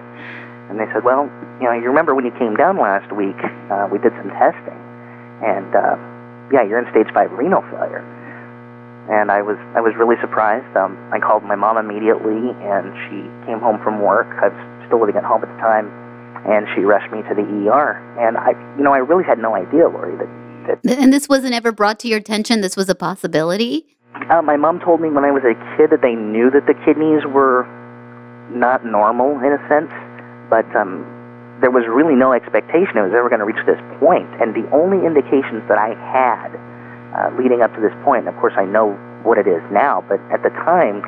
And 0.70 0.80
they 0.80 0.88
said, 0.92 1.04
"Well, 1.04 1.28
you 1.60 1.66
know, 1.68 1.72
you 1.72 1.88
remember 1.88 2.14
when 2.14 2.24
you 2.24 2.34
came 2.38 2.56
down 2.56 2.78
last 2.78 3.12
week? 3.12 3.36
Uh, 3.70 3.88
we 3.90 3.98
did 3.98 4.12
some 4.20 4.30
testing, 4.36 4.80
and 5.44 5.70
uh, 5.74 5.96
yeah, 6.52 6.62
you're 6.64 6.78
in 6.78 6.88
stage 6.90 7.08
five 7.12 7.32
renal 7.32 7.62
failure." 7.72 8.04
And 9.08 9.30
I 9.30 9.42
was 9.42 9.56
I 9.76 9.80
was 9.80 9.92
really 9.96 10.16
surprised. 10.20 10.68
Um, 10.76 10.96
I 11.12 11.20
called 11.20 11.44
my 11.44 11.54
mom 11.56 11.76
immediately, 11.76 12.56
and 12.64 12.92
she 13.08 13.28
came 13.44 13.60
home 13.60 13.76
from 13.84 14.00
work. 14.00 14.28
I 14.40 14.48
was 14.48 14.60
still 14.88 15.00
living 15.00 15.16
at 15.16 15.24
home 15.24 15.42
at 15.44 15.48
the 15.52 15.60
time 15.60 15.92
and 16.46 16.66
she 16.74 16.82
rushed 16.82 17.10
me 17.10 17.22
to 17.22 17.34
the 17.34 17.42
ER. 17.42 17.96
And 18.20 18.36
I, 18.36 18.52
you 18.76 18.84
know, 18.84 18.92
I 18.92 18.98
really 18.98 19.24
had 19.24 19.38
no 19.38 19.54
idea, 19.56 19.88
Lori, 19.88 20.16
that. 20.16 20.82
that 20.82 20.98
And 20.98 21.12
this 21.12 21.28
wasn't 21.28 21.54
ever 21.54 21.72
brought 21.72 21.98
to 22.00 22.08
your 22.08 22.18
attention. 22.18 22.60
This 22.60 22.76
was 22.76 22.88
a 22.88 22.94
possibility. 22.94 23.86
uh, 24.30 24.42
my 24.42 24.56
mom 24.56 24.80
told 24.80 25.00
me 25.00 25.08
when 25.08 25.24
I 25.24 25.30
was 25.30 25.42
a 25.42 25.56
kid 25.76 25.90
that 25.90 26.02
they 26.02 26.14
knew 26.14 26.50
that 26.50 26.66
the 26.66 26.74
kidneys 26.84 27.24
were 27.24 27.64
not 28.52 28.84
normal 28.84 29.40
in 29.40 29.52
a 29.52 29.60
sense, 29.68 29.90
but 30.48 30.66
um, 30.76 31.06
there 31.60 31.70
was 31.70 31.86
really 31.86 32.14
no 32.14 32.32
expectation 32.32 32.98
it 32.98 33.06
was 33.06 33.16
ever 33.16 33.28
going 33.28 33.40
to 33.40 33.48
reach 33.48 33.62
this 33.64 33.80
point. 34.02 34.28
And 34.42 34.52
the 34.52 34.66
only 34.74 35.00
indications 35.06 35.62
that 35.70 35.78
I 35.78 35.96
had 35.96 36.50
uh, 37.14 37.30
leading 37.38 37.62
up 37.62 37.72
to 37.74 37.80
this 37.80 37.94
point, 38.02 38.26
and 38.26 38.30
of 38.34 38.36
course 38.40 38.54
I 38.56 38.66
know 38.66 38.92
what 39.22 39.38
it 39.38 39.46
is 39.46 39.62
now, 39.70 40.04
but 40.08 40.20
at 40.28 40.42
the 40.42 40.50
time, 40.66 41.00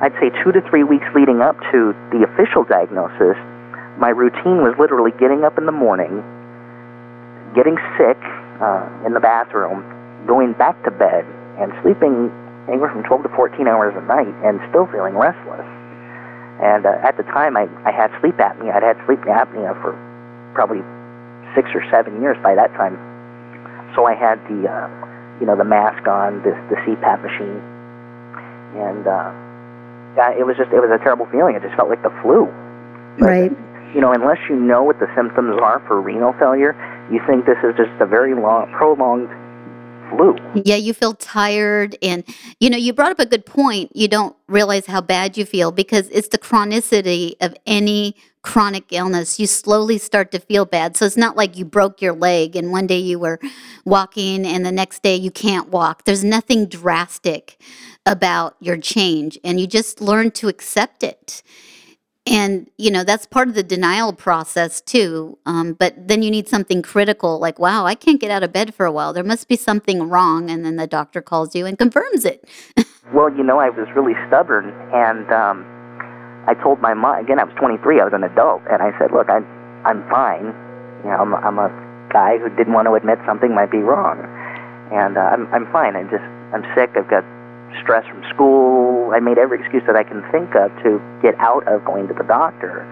I'd 0.00 0.16
say 0.16 0.32
two 0.40 0.52
to 0.52 0.64
three 0.70 0.84
weeks 0.84 1.04
leading 1.12 1.42
up 1.42 1.58
to 1.72 1.92
the 2.14 2.24
official 2.24 2.64
diagnosis, 2.64 3.36
my 4.00 4.08
routine 4.08 4.64
was 4.64 4.72
literally 4.80 5.12
getting 5.20 5.44
up 5.44 5.58
in 5.58 5.66
the 5.66 5.76
morning, 5.76 6.24
getting 7.52 7.76
sick 8.00 8.16
uh, 8.64 8.88
in 9.04 9.12
the 9.12 9.20
bathroom, 9.20 9.84
going 10.24 10.54
back 10.54 10.80
to 10.88 10.90
bed, 10.90 11.28
and 11.60 11.68
sleeping 11.84 12.32
anywhere 12.64 12.88
from 12.88 13.04
12 13.04 13.28
to 13.28 13.28
14 13.36 13.68
hours 13.68 13.92
a 13.98 14.04
night, 14.08 14.32
and 14.46 14.56
still 14.72 14.86
feeling 14.88 15.12
restless. 15.12 15.68
And 16.60 16.84
uh, 16.84 17.00
at 17.02 17.16
the 17.16 17.24
time, 17.24 17.56
I, 17.56 17.64
I 17.88 17.92
had 17.92 18.12
sleep 18.20 18.36
apnea. 18.36 18.76
I'd 18.76 18.84
had 18.84 19.00
sleep 19.06 19.20
apnea 19.24 19.72
for 19.80 19.96
probably 20.52 20.84
six 21.56 21.70
or 21.74 21.82
seven 21.90 22.20
years 22.20 22.36
by 22.42 22.54
that 22.54 22.68
time. 22.76 23.00
So 23.96 24.04
I 24.04 24.14
had 24.14 24.38
the, 24.44 24.68
uh, 24.68 24.86
you 25.40 25.46
know, 25.46 25.56
the 25.56 25.64
mask 25.64 26.06
on, 26.06 26.44
this 26.44 26.54
the 26.68 26.76
CPAP 26.84 27.24
machine, 27.24 27.58
and 28.76 29.02
uh, 29.08 29.32
yeah, 30.14 30.36
it 30.36 30.46
was 30.46 30.56
just 30.56 30.70
it 30.70 30.78
was 30.78 30.92
a 30.92 31.02
terrible 31.02 31.26
feeling. 31.32 31.56
It 31.56 31.62
just 31.62 31.74
felt 31.74 31.88
like 31.88 32.02
the 32.02 32.14
flu. 32.22 32.46
But, 33.18 33.26
Right. 33.26 33.52
You 33.94 34.00
know, 34.00 34.12
unless 34.12 34.38
you 34.48 34.54
know 34.54 34.84
what 34.84 35.00
the 35.00 35.10
symptoms 35.16 35.58
are 35.58 35.82
for 35.88 36.00
renal 36.00 36.32
failure, 36.38 36.78
you 37.10 37.18
think 37.26 37.46
this 37.46 37.58
is 37.66 37.74
just 37.74 37.90
a 37.98 38.06
very 38.06 38.38
long, 38.38 38.70
prolonged 38.70 39.26
flu. 40.10 40.36
Yeah, 40.64 40.76
you 40.76 40.92
feel 40.92 41.14
tired. 41.14 41.96
And, 42.02 42.24
you 42.58 42.68
know, 42.68 42.76
you 42.76 42.92
brought 42.92 43.12
up 43.12 43.18
a 43.18 43.26
good 43.26 43.46
point. 43.46 43.94
You 43.94 44.08
don't 44.08 44.36
realize 44.48 44.86
how 44.86 45.00
bad 45.00 45.36
you 45.36 45.44
feel 45.44 45.72
because 45.72 46.08
it's 46.08 46.28
the 46.28 46.38
chronicity 46.38 47.34
of 47.40 47.54
any 47.66 48.16
chronic 48.42 48.84
illness. 48.90 49.38
You 49.38 49.46
slowly 49.46 49.98
start 49.98 50.32
to 50.32 50.40
feel 50.40 50.64
bad. 50.64 50.96
So 50.96 51.06
it's 51.06 51.16
not 51.16 51.36
like 51.36 51.56
you 51.56 51.64
broke 51.64 52.00
your 52.00 52.14
leg 52.14 52.56
and 52.56 52.72
one 52.72 52.86
day 52.86 52.98
you 52.98 53.18
were 53.18 53.38
walking 53.84 54.46
and 54.46 54.64
the 54.64 54.72
next 54.72 55.02
day 55.02 55.14
you 55.16 55.30
can't 55.30 55.68
walk. 55.68 56.04
There's 56.04 56.24
nothing 56.24 56.66
drastic 56.66 57.60
about 58.06 58.56
your 58.60 58.78
change. 58.78 59.38
And 59.44 59.60
you 59.60 59.66
just 59.66 60.00
learn 60.00 60.30
to 60.32 60.48
accept 60.48 61.02
it. 61.02 61.42
And, 62.30 62.70
you 62.78 62.90
know, 62.90 63.02
that's 63.02 63.26
part 63.26 63.48
of 63.48 63.54
the 63.54 63.62
denial 63.62 64.12
process 64.12 64.80
too. 64.80 65.36
Um, 65.46 65.72
but 65.72 65.94
then 66.08 66.22
you 66.22 66.30
need 66.30 66.48
something 66.48 66.80
critical 66.80 67.40
like, 67.40 67.58
wow, 67.58 67.84
I 67.84 67.96
can't 67.96 68.20
get 68.20 68.30
out 68.30 68.44
of 68.44 68.52
bed 68.52 68.72
for 68.72 68.86
a 68.86 68.92
while. 68.92 69.12
There 69.12 69.24
must 69.24 69.48
be 69.48 69.56
something 69.56 70.08
wrong. 70.08 70.48
And 70.48 70.64
then 70.64 70.76
the 70.76 70.86
doctor 70.86 71.20
calls 71.20 71.54
you 71.54 71.66
and 71.66 71.76
confirms 71.76 72.24
it. 72.24 72.48
Well, 73.12 73.26
you 73.34 73.42
know, 73.42 73.58
I 73.58 73.70
was 73.70 73.90
really 73.96 74.14
stubborn, 74.30 74.70
and 74.94 75.26
um, 75.34 75.66
I 76.46 76.54
told 76.62 76.78
my 76.78 76.94
mom. 76.94 77.18
Again, 77.18 77.40
I 77.40 77.44
was 77.44 77.54
23. 77.58 77.98
I 77.98 78.04
was 78.06 78.14
an 78.14 78.22
adult, 78.22 78.62
and 78.70 78.78
I 78.78 78.94
said, 79.02 79.10
"Look, 79.10 79.26
I'm 79.26 79.42
I'm 79.82 80.06
fine. 80.06 80.54
You 81.02 81.10
know, 81.10 81.18
I'm 81.18 81.34
I'm 81.34 81.58
a 81.58 81.74
guy 82.14 82.38
who 82.38 82.46
didn't 82.54 82.70
want 82.72 82.86
to 82.86 82.94
admit 82.94 83.18
something 83.26 83.50
might 83.50 83.74
be 83.74 83.82
wrong, 83.82 84.22
and 84.94 85.18
uh, 85.18 85.26
I'm 85.26 85.50
I'm 85.50 85.66
fine. 85.74 85.98
i'm 85.98 86.06
just 86.06 86.22
I'm 86.54 86.62
sick. 86.78 86.94
I've 86.94 87.10
got 87.10 87.26
stress 87.82 88.06
from 88.06 88.22
school. 88.34 89.12
I 89.14 89.20
made 89.20 89.38
every 89.38 89.60
excuse 89.60 89.82
that 89.86 89.96
I 89.96 90.02
can 90.02 90.22
think 90.30 90.54
of 90.54 90.70
to 90.82 90.98
get 91.22 91.34
out 91.38 91.66
of 91.68 91.84
going 91.84 92.08
to 92.08 92.14
the 92.14 92.24
doctor." 92.24 92.82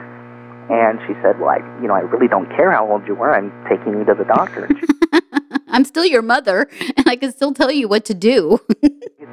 And 0.70 1.00
she 1.06 1.14
said, 1.22 1.40
"Well, 1.40 1.50
I, 1.50 1.58
you 1.80 1.88
know, 1.88 1.94
I 1.94 2.00
really 2.00 2.28
don't 2.28 2.48
care 2.54 2.70
how 2.70 2.90
old 2.90 3.06
you 3.06 3.16
are. 3.22 3.34
I'm 3.34 3.52
taking 3.68 3.98
you 3.98 4.04
to 4.04 4.14
the 4.14 4.24
doctor." 4.24 4.68
I'm 5.70 5.84
still 5.84 6.04
your 6.04 6.22
mother 6.22 6.66
and 6.96 7.06
I 7.08 7.14
can 7.14 7.30
still 7.30 7.52
tell 7.52 7.70
you 7.70 7.88
what 7.88 8.04
to 8.06 8.14
do. 8.14 8.58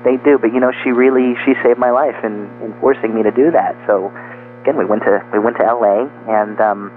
They 0.05 0.21
do, 0.21 0.37
but 0.37 0.53
you 0.53 0.59
know, 0.59 0.69
she 0.83 0.91
really 0.91 1.33
she 1.49 1.57
saved 1.65 1.79
my 1.79 1.89
life 1.89 2.13
in 2.23 2.45
in 2.61 2.77
forcing 2.79 3.15
me 3.15 3.23
to 3.23 3.31
do 3.31 3.49
that. 3.49 3.73
So 3.89 4.13
again, 4.61 4.77
we 4.77 4.85
went 4.85 5.01
to 5.01 5.17
we 5.33 5.39
went 5.39 5.57
to 5.57 5.65
L.A. 5.65 6.05
and 6.29 6.61
um, 6.61 6.93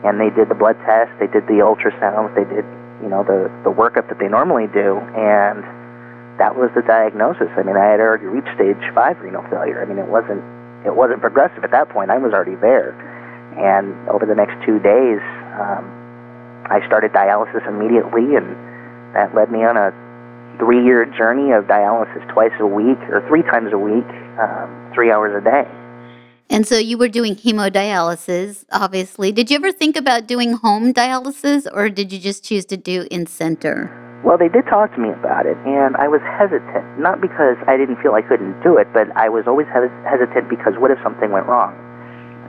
and 0.00 0.16
they 0.16 0.32
did 0.32 0.48
the 0.48 0.56
blood 0.56 0.80
test, 0.88 1.12
they 1.20 1.28
did 1.28 1.44
the 1.44 1.60
ultrasounds, 1.60 2.32
they 2.32 2.48
did 2.48 2.64
you 3.02 3.08
know, 3.08 3.22
the 3.22 3.50
the 3.62 3.70
workup 3.70 4.08
that 4.08 4.18
they 4.18 4.28
normally 4.28 4.66
do, 4.72 4.98
and 5.14 5.62
that 6.38 6.54
was 6.54 6.70
the 6.74 6.82
diagnosis. 6.82 7.50
I 7.58 7.62
mean, 7.62 7.76
I 7.76 7.90
had 7.90 8.00
already 8.00 8.26
reached 8.26 8.54
stage 8.54 8.78
five 8.94 9.18
renal 9.20 9.42
failure. 9.50 9.82
I 9.82 9.84
mean, 9.84 9.98
it 9.98 10.08
wasn't 10.08 10.42
it 10.86 10.94
wasn't 10.94 11.20
progressive 11.20 11.64
at 11.64 11.70
that 11.72 11.90
point. 11.90 12.10
I 12.10 12.18
was 12.18 12.32
already 12.32 12.54
there, 12.62 12.94
and 13.58 13.92
over 14.08 14.24
the 14.24 14.34
next 14.34 14.54
two 14.64 14.78
days, 14.78 15.20
um, 15.58 15.82
I 16.70 16.78
started 16.86 17.12
dialysis 17.12 17.66
immediately, 17.66 18.38
and 18.38 18.54
that 19.14 19.34
led 19.34 19.50
me 19.50 19.64
on 19.64 19.76
a 19.76 19.90
three-year 20.58 21.06
journey 21.16 21.52
of 21.52 21.64
dialysis 21.64 22.22
twice 22.32 22.54
a 22.60 22.66
week 22.66 22.98
or 23.10 23.22
three 23.28 23.42
times 23.42 23.72
a 23.72 23.78
week, 23.78 24.06
um, 24.38 24.90
three 24.94 25.10
hours 25.10 25.34
a 25.34 25.44
day. 25.44 25.66
And 26.50 26.66
so 26.66 26.78
you 26.78 26.96
were 26.96 27.08
doing 27.08 27.36
hemodialysis, 27.36 28.64
obviously. 28.72 29.32
Did 29.32 29.50
you 29.50 29.56
ever 29.56 29.70
think 29.70 29.96
about 29.96 30.26
doing 30.26 30.54
home 30.54 30.94
dialysis, 30.94 31.66
or 31.72 31.90
did 31.90 32.12
you 32.12 32.18
just 32.18 32.44
choose 32.44 32.64
to 32.66 32.76
do 32.76 33.06
in 33.10 33.26
center? 33.26 34.07
Well, 34.28 34.36
they 34.36 34.52
did 34.52 34.68
talk 34.68 34.92
to 34.92 35.00
me 35.00 35.08
about 35.08 35.46
it, 35.48 35.56
and 35.64 35.96
I 35.96 36.04
was 36.06 36.20
hesitant. 36.20 37.00
Not 37.00 37.24
because 37.24 37.56
I 37.64 37.80
didn't 37.80 37.96
feel 38.04 38.12
I 38.12 38.20
couldn't 38.20 38.60
do 38.60 38.76
it, 38.76 38.84
but 38.92 39.08
I 39.16 39.32
was 39.32 39.48
always 39.48 39.64
hes- 39.72 39.88
hesitant 40.04 40.52
because 40.52 40.76
what 40.76 40.90
if 40.92 41.00
something 41.02 41.32
went 41.32 41.46
wrong? 41.48 41.72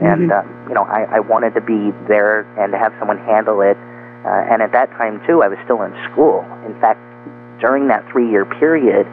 And, 0.03 0.27
Mm-hmm. 0.27 0.43
um, 0.43 0.67
you 0.67 0.75
know, 0.75 0.83
I, 0.83 1.07
I 1.07 1.19
wanted 1.23 1.55
to 1.55 1.63
be 1.63 1.95
there 2.11 2.43
and 2.59 2.75
to 2.75 2.77
have 2.77 2.91
someone 2.99 3.15
handle 3.23 3.61
it. 3.63 3.79
Uh, 4.27 4.51
and 4.51 4.61
at 4.61 4.73
that 4.75 4.91
time, 4.99 5.23
too, 5.23 5.39
I 5.41 5.47
was 5.47 5.57
still 5.63 5.79
in 5.87 5.95
school. 6.11 6.43
In 6.67 6.75
fact, 6.83 6.99
during 7.63 7.87
that 7.87 8.03
three 8.11 8.27
year 8.27 8.43
period, 8.43 9.07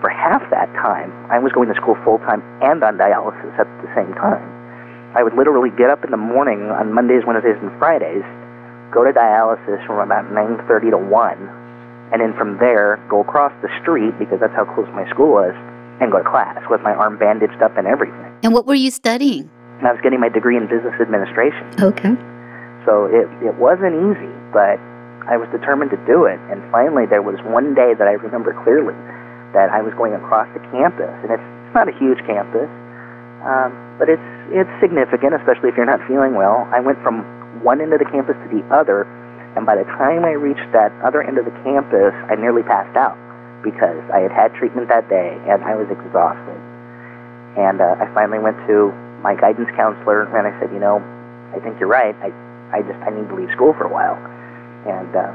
for 0.00 0.08
half 0.08 0.40
that 0.48 0.72
time, 0.80 1.12
I 1.28 1.38
was 1.38 1.52
going 1.52 1.68
to 1.68 1.76
school 1.76 2.00
full 2.00 2.16
time 2.24 2.40
and 2.64 2.80
on 2.80 2.96
dialysis 2.96 3.52
at 3.60 3.68
the 3.84 3.92
same 3.92 4.16
time. 4.16 4.40
I 5.12 5.20
would 5.22 5.36
literally 5.36 5.68
get 5.76 5.90
up 5.92 6.02
in 6.04 6.10
the 6.12 6.20
morning 6.20 6.72
on 6.72 6.92
Mondays, 6.96 7.24
Wednesdays, 7.28 7.60
and 7.60 7.72
Fridays, 7.78 8.24
go 8.88 9.04
to 9.04 9.12
dialysis 9.12 9.84
from 9.84 10.00
about 10.00 10.32
9:30 10.32 10.96
to 10.96 10.98
1, 11.00 11.65
and 12.12 12.20
then 12.20 12.34
from 12.34 12.58
there 12.58 13.02
go 13.08 13.20
across 13.20 13.52
the 13.62 13.68
street 13.82 14.14
because 14.18 14.40
that's 14.40 14.54
how 14.54 14.64
close 14.64 14.88
my 14.94 15.08
school 15.10 15.32
was, 15.32 15.54
and 16.00 16.12
go 16.12 16.18
to 16.18 16.28
class 16.28 16.60
with 16.68 16.80
my 16.82 16.92
arm 16.92 17.18
bandaged 17.18 17.62
up 17.62 17.76
and 17.76 17.86
everything. 17.86 18.30
And 18.42 18.52
what 18.52 18.66
were 18.66 18.76
you 18.76 18.90
studying? 18.90 19.48
And 19.78 19.86
I 19.86 19.92
was 19.92 20.00
getting 20.02 20.20
my 20.20 20.28
degree 20.28 20.56
in 20.56 20.68
business 20.68 20.94
administration. 21.00 21.68
Okay. 21.80 22.14
So 22.84 23.10
it, 23.10 23.26
it 23.42 23.54
wasn't 23.58 23.96
easy, 23.98 24.32
but 24.52 24.78
I 25.26 25.36
was 25.36 25.50
determined 25.50 25.90
to 25.90 26.00
do 26.06 26.24
it. 26.24 26.38
And 26.48 26.62
finally, 26.70 27.04
there 27.04 27.20
was 27.20 27.34
one 27.50 27.74
day 27.74 27.98
that 27.98 28.06
I 28.06 28.14
remember 28.14 28.54
clearly 28.62 28.94
that 29.52 29.74
I 29.74 29.82
was 29.82 29.92
going 29.98 30.14
across 30.14 30.46
the 30.54 30.62
campus, 30.70 31.10
and 31.26 31.34
it's, 31.34 31.42
it's 31.66 31.74
not 31.74 31.90
a 31.90 31.94
huge 31.98 32.22
campus, 32.28 32.70
um, 33.42 33.74
but 33.98 34.08
it's 34.08 34.22
it's 34.54 34.70
significant, 34.78 35.34
especially 35.34 35.68
if 35.72 35.76
you're 35.76 35.88
not 35.88 35.98
feeling 36.06 36.38
well. 36.38 36.68
I 36.70 36.78
went 36.78 37.02
from 37.02 37.26
one 37.66 37.80
end 37.80 37.90
of 37.92 37.98
the 37.98 38.06
campus 38.06 38.38
to 38.38 38.48
the 38.54 38.62
other, 38.70 39.02
and 39.56 39.64
by 39.64 39.74
the 39.74 39.88
time 39.96 40.24
I 40.24 40.36
reached 40.36 40.70
that 40.72 40.92
other 41.00 41.24
end 41.24 41.38
of 41.38 41.44
the 41.48 41.56
campus, 41.64 42.12
I 42.28 42.36
nearly 42.36 42.62
passed 42.62 42.96
out 42.96 43.16
because 43.64 43.98
I 44.12 44.20
had 44.20 44.30
had 44.30 44.54
treatment 44.54 44.88
that 44.88 45.08
day 45.08 45.34
and 45.48 45.64
I 45.64 45.74
was 45.74 45.88
exhausted. 45.88 46.60
And 47.56 47.80
uh, 47.80 47.96
I 47.96 48.06
finally 48.12 48.38
went 48.38 48.60
to 48.68 48.92
my 49.24 49.34
guidance 49.34 49.72
counselor 49.74 50.28
and 50.28 50.44
I 50.46 50.52
said, 50.60 50.70
you 50.70 50.78
know, 50.78 51.00
I 51.56 51.58
think 51.64 51.80
you're 51.80 51.88
right. 51.88 52.14
I 52.20 52.30
I 52.72 52.82
just 52.82 52.98
I 53.06 53.10
need 53.10 53.28
to 53.28 53.34
leave 53.34 53.50
school 53.54 53.72
for 53.78 53.86
a 53.86 53.92
while, 53.92 54.18
and 54.84 55.10
uh, 55.14 55.30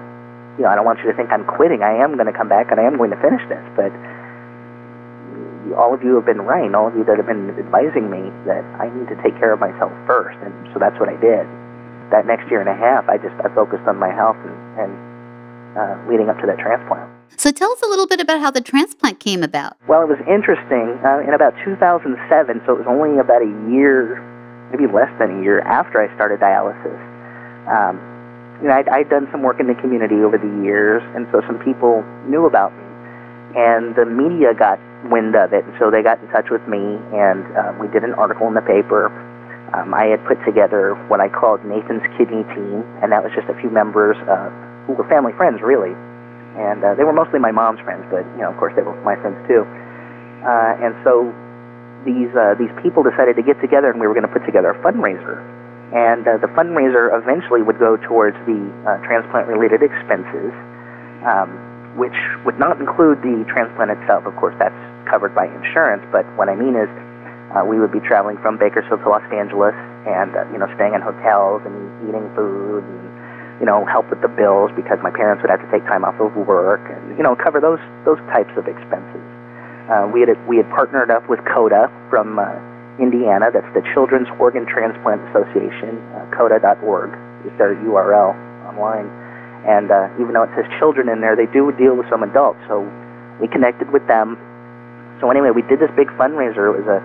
you 0.60 0.68
know 0.68 0.70
I 0.70 0.76
don't 0.76 0.86
want 0.86 1.00
you 1.00 1.08
to 1.10 1.16
think 1.16 1.32
I'm 1.32 1.46
quitting. 1.48 1.82
I 1.82 2.04
am 2.04 2.14
going 2.20 2.28
to 2.28 2.36
come 2.36 2.50
back 2.50 2.72
and 2.72 2.80
I 2.80 2.84
am 2.84 2.98
going 2.98 3.12
to 3.12 3.20
finish 3.24 3.42
this. 3.48 3.64
But 3.76 3.92
all 5.80 5.96
of 5.96 6.04
you 6.04 6.20
have 6.20 6.26
been 6.26 6.44
right. 6.44 6.68
All 6.76 6.88
of 6.88 6.96
you 6.96 7.04
that 7.08 7.16
have 7.16 7.28
been 7.28 7.56
advising 7.56 8.12
me 8.12 8.30
that 8.46 8.64
I 8.78 8.92
need 8.92 9.08
to 9.08 9.18
take 9.24 9.40
care 9.40 9.54
of 9.54 9.60
myself 9.60 9.92
first, 10.06 10.38
and 10.44 10.54
so 10.74 10.80
that's 10.80 11.00
what 11.00 11.08
I 11.08 11.16
did. 11.18 11.48
That 12.12 12.28
next 12.28 12.52
year 12.52 12.60
and 12.60 12.70
a 12.70 12.76
half, 12.76 13.08
I 13.08 13.18
just 13.18 13.36
I 13.40 13.48
focused 13.56 13.88
on 13.88 13.98
my 13.98 14.12
health 14.12 14.38
and, 14.44 14.56
and 14.80 14.92
uh, 15.80 15.96
leading 16.10 16.30
up 16.30 16.40
to 16.40 16.48
that 16.48 16.60
transplant. 16.60 17.10
So 17.38 17.52
tell 17.52 17.72
us 17.72 17.82
a 17.82 17.88
little 17.88 18.08
bit 18.08 18.20
about 18.20 18.40
how 18.40 18.52
the 18.52 18.62
transplant 18.62 19.20
came 19.20 19.42
about. 19.42 19.78
Well, 19.88 20.04
it 20.04 20.10
was 20.10 20.20
interesting. 20.28 21.00
Uh, 21.04 21.24
in 21.26 21.34
about 21.34 21.56
2007, 21.64 22.62
so 22.66 22.76
it 22.76 22.78
was 22.78 22.88
only 22.88 23.18
about 23.18 23.42
a 23.42 23.52
year, 23.72 24.20
maybe 24.70 24.92
less 24.92 25.10
than 25.18 25.40
a 25.40 25.42
year 25.42 25.62
after 25.62 26.04
I 26.04 26.14
started 26.16 26.40
dialysis. 26.40 27.00
Um, 27.72 27.98
you 28.62 28.68
know, 28.68 28.76
I'd, 28.76 28.90
I'd 28.90 29.10
done 29.10 29.28
some 29.32 29.42
work 29.42 29.60
in 29.60 29.68
the 29.68 29.76
community 29.76 30.22
over 30.22 30.38
the 30.38 30.52
years, 30.62 31.02
and 31.16 31.26
so 31.32 31.42
some 31.48 31.58
people 31.64 32.04
knew 32.28 32.46
about 32.46 32.76
me. 32.78 32.86
And 33.58 33.96
the 33.96 34.06
media 34.06 34.54
got 34.54 34.78
wind 35.10 35.36
of 35.36 35.52
it, 35.54 35.66
and 35.66 35.74
so 35.80 35.90
they 35.90 36.04
got 36.04 36.22
in 36.22 36.28
touch 36.30 36.52
with 36.52 36.62
me, 36.68 37.00
and 37.16 37.42
uh, 37.58 37.74
we 37.82 37.88
did 37.90 38.04
an 38.04 38.14
article 38.14 38.48
in 38.48 38.54
the 38.54 38.62
paper. 38.62 39.10
Um, 39.74 39.94
I 39.94 40.12
had 40.12 40.20
put 40.28 40.44
together 40.44 40.96
what 41.08 41.22
I 41.22 41.30
called 41.30 41.64
Nathan's 41.64 42.04
Kidney 42.18 42.44
Team, 42.52 42.84
and 43.02 43.12
that 43.12 43.24
was 43.24 43.32
just 43.32 43.48
a 43.48 43.56
few 43.62 43.70
members 43.70 44.18
uh, 44.28 44.52
who 44.86 44.94
were 44.94 45.08
family 45.08 45.32
friends, 45.34 45.62
really 45.62 45.96
and 46.58 46.84
uh, 46.84 46.96
they 46.96 47.04
were 47.04 47.16
mostly 47.16 47.40
my 47.40 47.52
mom's 47.52 47.80
friends, 47.82 48.04
but 48.12 48.28
you 48.36 48.44
know, 48.44 48.52
of 48.52 48.58
course, 48.60 48.74
they 48.76 48.84
were 48.84 48.96
my 49.08 49.16
friends 49.24 49.40
too. 49.48 49.64
Uh, 50.44 50.84
and 50.84 50.92
so 51.04 51.32
these 52.04 52.32
uh, 52.36 52.60
these 52.60 52.72
people 52.84 53.04
decided 53.04 53.40
to 53.40 53.46
get 53.46 53.60
together, 53.64 53.88
and 53.88 54.00
we 54.00 54.08
were 54.08 54.16
going 54.16 54.28
to 54.28 54.34
put 54.34 54.44
together 54.44 54.76
a 54.76 54.80
fundraiser. 54.84 55.40
And 55.92 56.24
uh, 56.28 56.40
the 56.40 56.52
fundraiser 56.56 57.12
eventually 57.12 57.62
would 57.64 57.80
go 57.80 58.00
towards 58.08 58.40
the 58.48 58.60
uh, 58.88 59.04
transplant-related 59.04 59.84
expenses, 59.84 60.56
um, 61.28 61.52
which 62.00 62.16
would 62.48 62.56
not 62.56 62.80
include 62.80 63.20
the 63.20 63.44
transplant 63.52 63.92
itself. 63.92 64.24
Of 64.24 64.36
course, 64.40 64.56
that's 64.56 64.76
covered 65.08 65.36
by 65.36 65.52
insurance. 65.52 66.04
But 66.12 66.24
what 66.40 66.48
I 66.48 66.56
mean 66.56 66.80
is, 66.80 66.88
uh, 67.52 67.66
we 67.66 67.80
would 67.80 67.92
be 67.92 68.00
traveling 68.00 68.38
from 68.40 68.58
Bakersfield 68.58 69.02
to 69.04 69.10
Los 69.10 69.26
Angeles, 69.32 69.76
and 70.08 70.36
uh, 70.36 70.48
you 70.52 70.58
know, 70.58 70.68
staying 70.76 70.94
in 70.94 71.02
hotels 71.02 71.62
and 71.66 71.76
eating 72.08 72.28
food 72.36 72.84
and 72.84 73.12
you 73.62 73.70
know, 73.70 73.86
help 73.86 74.10
with 74.10 74.20
the 74.26 74.28
bills 74.28 74.74
because 74.76 74.98
my 75.06 75.14
parents 75.14 75.46
would 75.46 75.54
have 75.54 75.62
to 75.62 75.70
take 75.70 75.86
time 75.86 76.02
off 76.02 76.18
of 76.18 76.34
work 76.34 76.82
and, 76.90 77.14
you 77.14 77.22
know, 77.22 77.38
cover 77.38 77.62
those 77.62 77.78
those 78.10 78.18
types 78.34 78.50
of 78.58 78.66
expenses. 78.66 79.22
Uh, 79.86 80.10
we 80.10 80.26
had 80.26 80.34
we 80.50 80.58
had 80.58 80.66
partnered 80.74 81.14
up 81.14 81.30
with 81.30 81.38
COTA 81.46 81.86
from 82.10 82.42
uh, 82.42 82.50
Indiana. 82.98 83.54
That's 83.54 83.70
the 83.78 83.86
Children's 83.94 84.28
Organ 84.42 84.66
Transplant 84.66 85.22
Association. 85.30 86.02
Uh, 86.18 86.26
COTA.org 86.34 87.14
is 87.46 87.54
their 87.62 87.78
URL 87.86 88.34
online. 88.66 89.06
And 89.62 89.94
uh, 89.94 90.10
even 90.18 90.34
though 90.34 90.50
it 90.50 90.50
says 90.58 90.66
children 90.82 91.06
in 91.06 91.22
there, 91.22 91.38
they 91.38 91.46
do 91.46 91.70
deal 91.78 91.94
with 91.94 92.10
some 92.10 92.26
adults. 92.26 92.58
So 92.66 92.82
we 93.38 93.46
connected 93.48 93.94
with 93.94 94.02
them. 94.10 94.42
So 95.22 95.30
anyway, 95.30 95.54
we 95.54 95.62
did 95.62 95.78
this 95.78 95.94
big 95.94 96.10
fundraiser. 96.18 96.74
It 96.74 96.82
was 96.82 96.90
a 96.90 96.98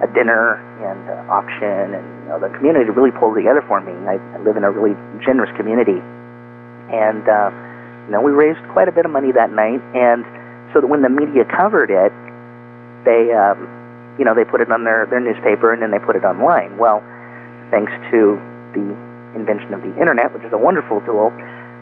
a 0.00 0.06
dinner 0.14 0.62
and 0.86 1.02
uh, 1.10 1.32
auction, 1.32 1.94
and 1.94 2.06
you 2.22 2.28
know, 2.30 2.38
the 2.38 2.50
community 2.54 2.90
really 2.90 3.10
pulled 3.10 3.34
together 3.34 3.62
for 3.66 3.80
me. 3.82 3.92
I, 4.06 4.18
I 4.34 4.38
live 4.46 4.56
in 4.56 4.62
a 4.62 4.70
really 4.70 4.94
generous 5.26 5.50
community, 5.58 5.98
and 6.94 7.26
uh, 7.26 7.50
you 8.06 8.12
know 8.14 8.22
we 8.22 8.30
raised 8.30 8.62
quite 8.70 8.86
a 8.86 8.94
bit 8.94 9.04
of 9.04 9.10
money 9.10 9.32
that 9.34 9.50
night. 9.50 9.82
And 9.98 10.22
so 10.72 10.80
that 10.80 10.86
when 10.86 11.02
the 11.02 11.10
media 11.10 11.42
covered 11.44 11.90
it, 11.90 12.14
they 13.02 13.34
um, 13.34 13.66
you 14.18 14.24
know 14.24 14.34
they 14.34 14.44
put 14.46 14.60
it 14.60 14.70
on 14.70 14.84
their 14.84 15.06
their 15.10 15.20
newspaper 15.20 15.72
and 15.72 15.82
then 15.82 15.90
they 15.90 15.98
put 15.98 16.14
it 16.14 16.22
online. 16.22 16.78
Well, 16.78 17.02
thanks 17.74 17.90
to 18.14 18.38
the 18.78 18.86
invention 19.34 19.74
of 19.74 19.82
the 19.82 19.94
internet, 19.98 20.30
which 20.32 20.46
is 20.46 20.52
a 20.52 20.58
wonderful 20.58 21.00
tool. 21.02 21.34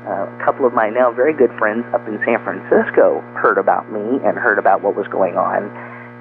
Uh, 0.07 0.25
a 0.25 0.39
couple 0.45 0.65
of 0.65 0.73
my 0.73 0.89
now 0.89 1.11
very 1.11 1.35
good 1.35 1.51
friends 1.59 1.85
up 1.93 2.07
in 2.07 2.17
San 2.25 2.39
Francisco 2.47 3.21
heard 3.43 3.59
about 3.59 3.91
me 3.91 4.23
and 4.25 4.39
heard 4.39 4.59
about 4.59 4.81
what 4.81 4.97
was 4.97 5.07
going 5.09 5.37
on, 5.37 5.69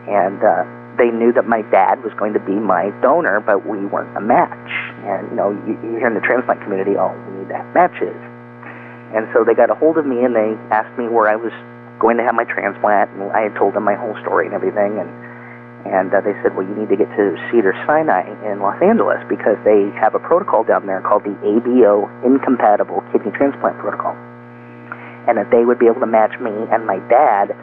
and 0.10 0.44
uh, 0.44 0.66
they 0.98 1.12
knew 1.12 1.32
that 1.34 1.48
my 1.48 1.62
dad 1.72 2.04
was 2.04 2.14
going 2.18 2.34
to 2.34 2.40
be 2.40 2.56
my 2.56 2.92
donor, 3.02 3.40
but 3.40 3.68
we 3.68 3.86
weren't 3.86 4.16
a 4.18 4.22
match. 4.22 4.72
And 5.04 5.30
you 5.32 5.36
know, 5.36 5.52
you, 5.68 5.76
you 5.84 6.00
hear 6.00 6.08
in 6.08 6.16
the 6.16 6.24
transplant 6.24 6.62
community, 6.64 6.96
oh, 6.98 7.12
we 7.28 7.44
need 7.44 7.50
to 7.50 7.58
have 7.58 7.68
matches. 7.76 8.16
And 9.16 9.28
so 9.32 9.44
they 9.44 9.54
got 9.54 9.70
a 9.70 9.76
hold 9.76 9.98
of 9.98 10.06
me 10.06 10.24
and 10.24 10.36
they 10.36 10.56
asked 10.72 10.98
me 10.98 11.08
where 11.08 11.30
I 11.30 11.36
was 11.36 11.54
going 12.00 12.18
to 12.18 12.24
have 12.24 12.36
my 12.36 12.44
transplant, 12.44 13.12
and 13.16 13.32
I 13.32 13.48
had 13.48 13.56
told 13.56 13.74
them 13.74 13.84
my 13.88 13.96
whole 13.96 14.16
story 14.20 14.46
and 14.48 14.56
everything. 14.56 15.00
And 15.00 15.10
and 15.86 16.10
uh, 16.10 16.18
they 16.26 16.34
said, 16.42 16.58
well, 16.58 16.66
you 16.66 16.74
need 16.74 16.90
to 16.90 16.98
get 16.98 17.06
to 17.14 17.38
Cedar 17.54 17.78
Sinai 17.86 18.26
in 18.50 18.58
Los 18.58 18.82
Angeles 18.82 19.22
because 19.30 19.54
they 19.62 19.94
have 20.02 20.18
a 20.18 20.20
protocol 20.20 20.66
down 20.66 20.90
there 20.90 21.00
called 21.06 21.24
the 21.24 21.38
ABO 21.46 22.10
Incompatible 22.26 23.06
Kidney 23.14 23.30
Transplant 23.38 23.78
Protocol, 23.78 24.18
and 25.30 25.38
that 25.38 25.54
they 25.54 25.62
would 25.62 25.78
be 25.78 25.86
able 25.86 26.02
to 26.02 26.10
match 26.10 26.34
me 26.42 26.50
and 26.74 26.90
my 26.90 26.98
dad 27.06 27.54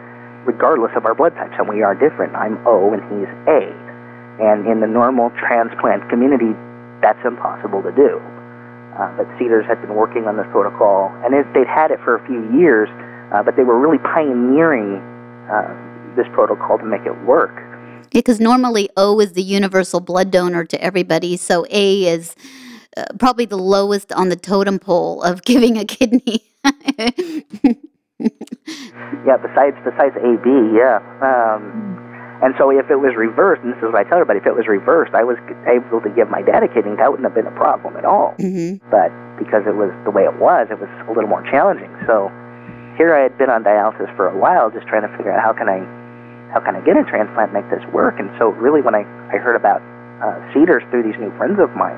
regardless 0.44 0.92
of 0.96 1.06
our 1.06 1.14
blood 1.14 1.34
types, 1.34 1.54
and 1.58 1.68
we 1.68 1.82
are 1.82 1.94
different. 1.94 2.34
I'm 2.34 2.58
O 2.66 2.92
and 2.92 3.02
he's 3.11 3.30
A. 3.46 3.70
And 4.42 4.66
in 4.66 4.80
the 4.80 4.87
normal 4.87 5.30
transplant 5.38 6.08
community, 6.08 6.52
that's 7.00 7.20
impossible 7.25 7.82
to 7.82 7.92
do. 7.92 8.18
Uh, 8.99 9.08
but 9.16 9.26
Cedars 9.38 9.64
had 9.66 9.80
been 9.80 9.94
working 9.94 10.26
on 10.26 10.37
this 10.37 10.46
protocol, 10.50 11.11
and 11.25 11.34
it, 11.34 11.46
they'd 11.54 11.66
had 11.66 11.90
it 11.90 11.99
for 12.04 12.16
a 12.16 12.26
few 12.26 12.44
years, 12.58 12.88
uh, 13.32 13.42
but 13.42 13.56
they 13.56 13.64
were 13.64 13.78
really 13.78 13.99
pioneering 13.99 15.00
uh, 15.49 15.72
this 16.16 16.26
protocol 16.32 16.78
to 16.78 16.84
make 16.84 17.04
it 17.06 17.16
work. 17.25 17.52
Because 18.11 18.40
normally 18.40 18.90
O 18.96 19.20
is 19.20 19.32
the 19.32 19.42
universal 19.42 20.00
blood 20.00 20.30
donor 20.30 20.64
to 20.64 20.82
everybody, 20.82 21.37
so 21.37 21.64
A 21.70 22.04
is 22.04 22.37
uh, 22.96 23.04
probably 23.18 23.46
the 23.46 23.56
lowest 23.56 24.12
on 24.12 24.28
the 24.28 24.37
totem 24.37 24.78
pole 24.78 25.22
of 25.22 25.42
giving 25.44 25.78
a 25.78 25.84
kidney. 25.84 26.44
yeah, 29.26 29.37
besides 29.38 29.76
besides 29.85 30.14
AB, 30.16 30.47
yeah. 30.76 30.99
Um, 31.21 31.99
And 32.42 32.59
so 32.59 32.75
if 32.75 32.90
it 32.90 32.99
was 32.99 33.14
reversed, 33.14 33.62
and 33.62 33.71
this 33.71 33.78
is 33.78 33.95
what 33.95 34.02
I 34.02 34.02
tell 34.02 34.19
everybody, 34.19 34.42
if 34.42 34.47
it 34.50 34.57
was 34.59 34.66
reversed, 34.66 35.14
I 35.14 35.23
was 35.23 35.38
able 35.71 36.02
to 36.02 36.11
give 36.11 36.26
my 36.26 36.42
dad 36.42 36.66
a 36.66 36.69
kidney. 36.69 36.99
That 36.99 37.07
wouldn't 37.14 37.23
have 37.23 37.38
been 37.38 37.47
a 37.47 37.54
problem 37.54 37.95
at 37.95 38.04
all. 38.04 38.35
Mm-hmm. 38.42 38.83
But 38.90 39.14
because 39.38 39.62
it 39.62 39.78
was 39.78 39.95
the 40.02 40.11
way 40.11 40.26
it 40.26 40.35
was, 40.42 40.66
it 40.66 40.78
was 40.83 40.90
a 41.07 41.12
little 41.14 41.31
more 41.31 41.47
challenging. 41.54 41.95
So 42.02 42.35
here 42.99 43.14
I 43.14 43.23
had 43.23 43.38
been 43.38 43.47
on 43.47 43.62
dialysis 43.62 44.11
for 44.19 44.26
a 44.26 44.35
while, 44.35 44.75
just 44.75 44.90
trying 44.90 45.07
to 45.07 45.12
figure 45.14 45.31
out 45.31 45.38
how 45.38 45.54
can 45.54 45.71
I, 45.71 45.87
how 46.50 46.59
can 46.59 46.75
I 46.75 46.83
get 46.83 46.99
a 46.99 47.07
transplant, 47.07 47.54
make 47.54 47.71
this 47.71 47.87
work. 47.95 48.19
And 48.19 48.26
so 48.42 48.50
really, 48.59 48.83
when 48.83 48.99
I 48.99 49.07
I 49.31 49.38
heard 49.38 49.54
about 49.54 49.78
uh, 50.19 50.35
Cedars 50.50 50.83
through 50.90 51.07
these 51.07 51.19
new 51.23 51.31
friends 51.38 51.62
of 51.62 51.71
mine, 51.78 51.95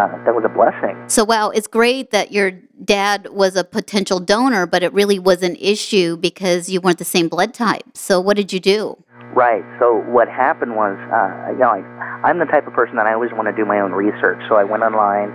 uh, 0.00 0.24
that 0.24 0.34
was 0.34 0.44
a 0.44 0.48
blessing. 0.48 0.96
So, 1.08 1.24
wow, 1.24 1.50
it's 1.50 1.66
great 1.66 2.10
that 2.10 2.32
your 2.32 2.52
dad 2.84 3.28
was 3.30 3.56
a 3.56 3.64
potential 3.64 4.18
donor, 4.18 4.66
but 4.66 4.82
it 4.82 4.92
really 4.92 5.18
was 5.18 5.42
an 5.42 5.56
issue 5.56 6.16
because 6.16 6.70
you 6.70 6.80
weren't 6.80 6.98
the 6.98 7.04
same 7.04 7.28
blood 7.28 7.52
type. 7.52 7.84
So, 7.94 8.20
what 8.20 8.36
did 8.36 8.52
you 8.52 8.60
do? 8.60 8.96
Right. 9.34 9.62
So 9.78 10.02
what 10.10 10.26
happened 10.26 10.74
was, 10.74 10.98
uh, 11.06 11.54
you 11.54 11.62
know, 11.62 11.70
I, 11.70 11.86
I'm 12.26 12.40
the 12.40 12.50
type 12.50 12.66
of 12.66 12.74
person 12.74 12.96
that 12.96 13.06
I 13.06 13.14
always 13.14 13.30
want 13.30 13.46
to 13.46 13.54
do 13.54 13.64
my 13.64 13.78
own 13.78 13.92
research. 13.92 14.42
So 14.50 14.56
I 14.56 14.64
went 14.64 14.82
online 14.82 15.30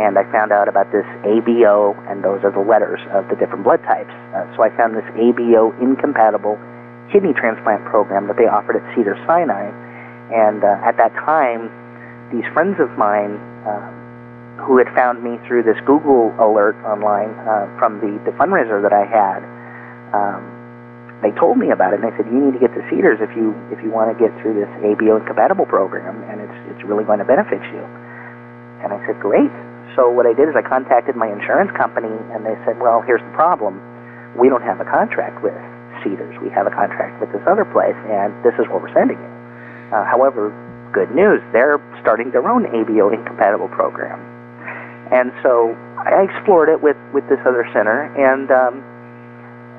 and 0.00 0.16
I 0.16 0.24
found 0.32 0.50
out 0.50 0.66
about 0.66 0.90
this 0.90 1.04
ABO, 1.28 1.92
and 2.08 2.24
those 2.24 2.40
are 2.42 2.50
the 2.50 2.64
letters 2.64 2.98
of 3.12 3.28
the 3.28 3.36
different 3.36 3.62
blood 3.62 3.84
types. 3.84 4.10
Uh, 4.32 4.48
so 4.56 4.64
I 4.64 4.72
found 4.74 4.96
this 4.96 5.04
ABO 5.12 5.76
incompatible 5.76 6.56
kidney 7.12 7.36
transplant 7.36 7.84
program 7.84 8.26
that 8.32 8.40
they 8.40 8.48
offered 8.48 8.80
at 8.80 8.84
Cedar 8.96 9.14
Sinai. 9.28 9.68
And 10.32 10.64
uh, 10.64 10.88
at 10.88 10.96
that 10.96 11.12
time, 11.22 11.68
these 12.32 12.48
friends 12.56 12.80
of 12.80 12.90
mine 12.96 13.36
um, 13.68 14.03
who 14.62 14.78
had 14.78 14.88
found 14.94 15.22
me 15.22 15.38
through 15.46 15.66
this 15.66 15.78
Google 15.82 16.30
alert 16.38 16.78
online 16.86 17.34
uh, 17.42 17.66
from 17.78 17.98
the, 17.98 18.18
the 18.22 18.32
fundraiser 18.38 18.78
that 18.82 18.94
I 18.94 19.02
had. 19.02 19.40
Um, 20.14 20.54
they 21.22 21.32
told 21.40 21.56
me 21.56 21.72
about 21.72 21.96
it 21.96 22.04
and 22.04 22.06
they 22.06 22.14
said 22.20 22.28
you 22.28 22.36
need 22.36 22.52
to 22.52 22.60
get 22.60 22.70
to 22.76 22.84
Cedars 22.92 23.16
if 23.24 23.32
you 23.32 23.56
if 23.72 23.80
you 23.80 23.88
want 23.88 24.12
to 24.12 24.16
get 24.20 24.28
through 24.44 24.60
this 24.60 24.68
ABO 24.84 25.16
incompatible 25.16 25.64
program 25.64 26.20
and 26.28 26.36
it's 26.44 26.58
it's 26.68 26.82
really 26.84 27.02
going 27.02 27.18
to 27.18 27.24
benefit 27.24 27.64
you. 27.72 27.80
And 28.84 28.92
I 28.92 29.00
said 29.08 29.16
great. 29.24 29.50
So 29.96 30.12
what 30.12 30.28
I 30.28 30.36
did 30.36 30.52
is 30.52 30.54
I 30.58 30.60
contacted 30.60 31.16
my 31.16 31.30
insurance 31.30 31.72
company 31.72 32.12
and 32.36 32.44
they 32.44 32.52
said, 32.68 32.76
well, 32.76 33.00
here's 33.00 33.24
the 33.24 33.32
problem. 33.32 33.80
We 34.36 34.52
don't 34.52 34.62
have 34.62 34.84
a 34.84 34.84
contract 34.84 35.40
with 35.40 35.56
Cedars. 36.04 36.36
We 36.44 36.50
have 36.52 36.66
a 36.68 36.74
contract 36.74 37.22
with 37.24 37.32
this 37.32 37.42
other 37.48 37.64
place 37.64 37.96
and 38.12 38.34
this 38.44 38.52
is 38.60 38.68
what 38.68 38.84
we're 38.84 38.92
sending 38.92 39.16
you. 39.16 39.32
Uh, 39.96 40.04
however, 40.04 40.52
good 40.92 41.14
news, 41.14 41.40
they're 41.56 41.80
starting 42.04 42.30
their 42.36 42.44
own 42.44 42.68
ABO 42.68 43.14
incompatible 43.14 43.72
program. 43.72 44.33
And 45.12 45.32
so 45.42 45.76
I 45.98 46.24
explored 46.24 46.68
it 46.68 46.80
with, 46.80 46.96
with 47.12 47.28
this 47.28 47.40
other 47.44 47.68
center 47.72 48.08
and 48.16 48.50
um, 48.50 48.80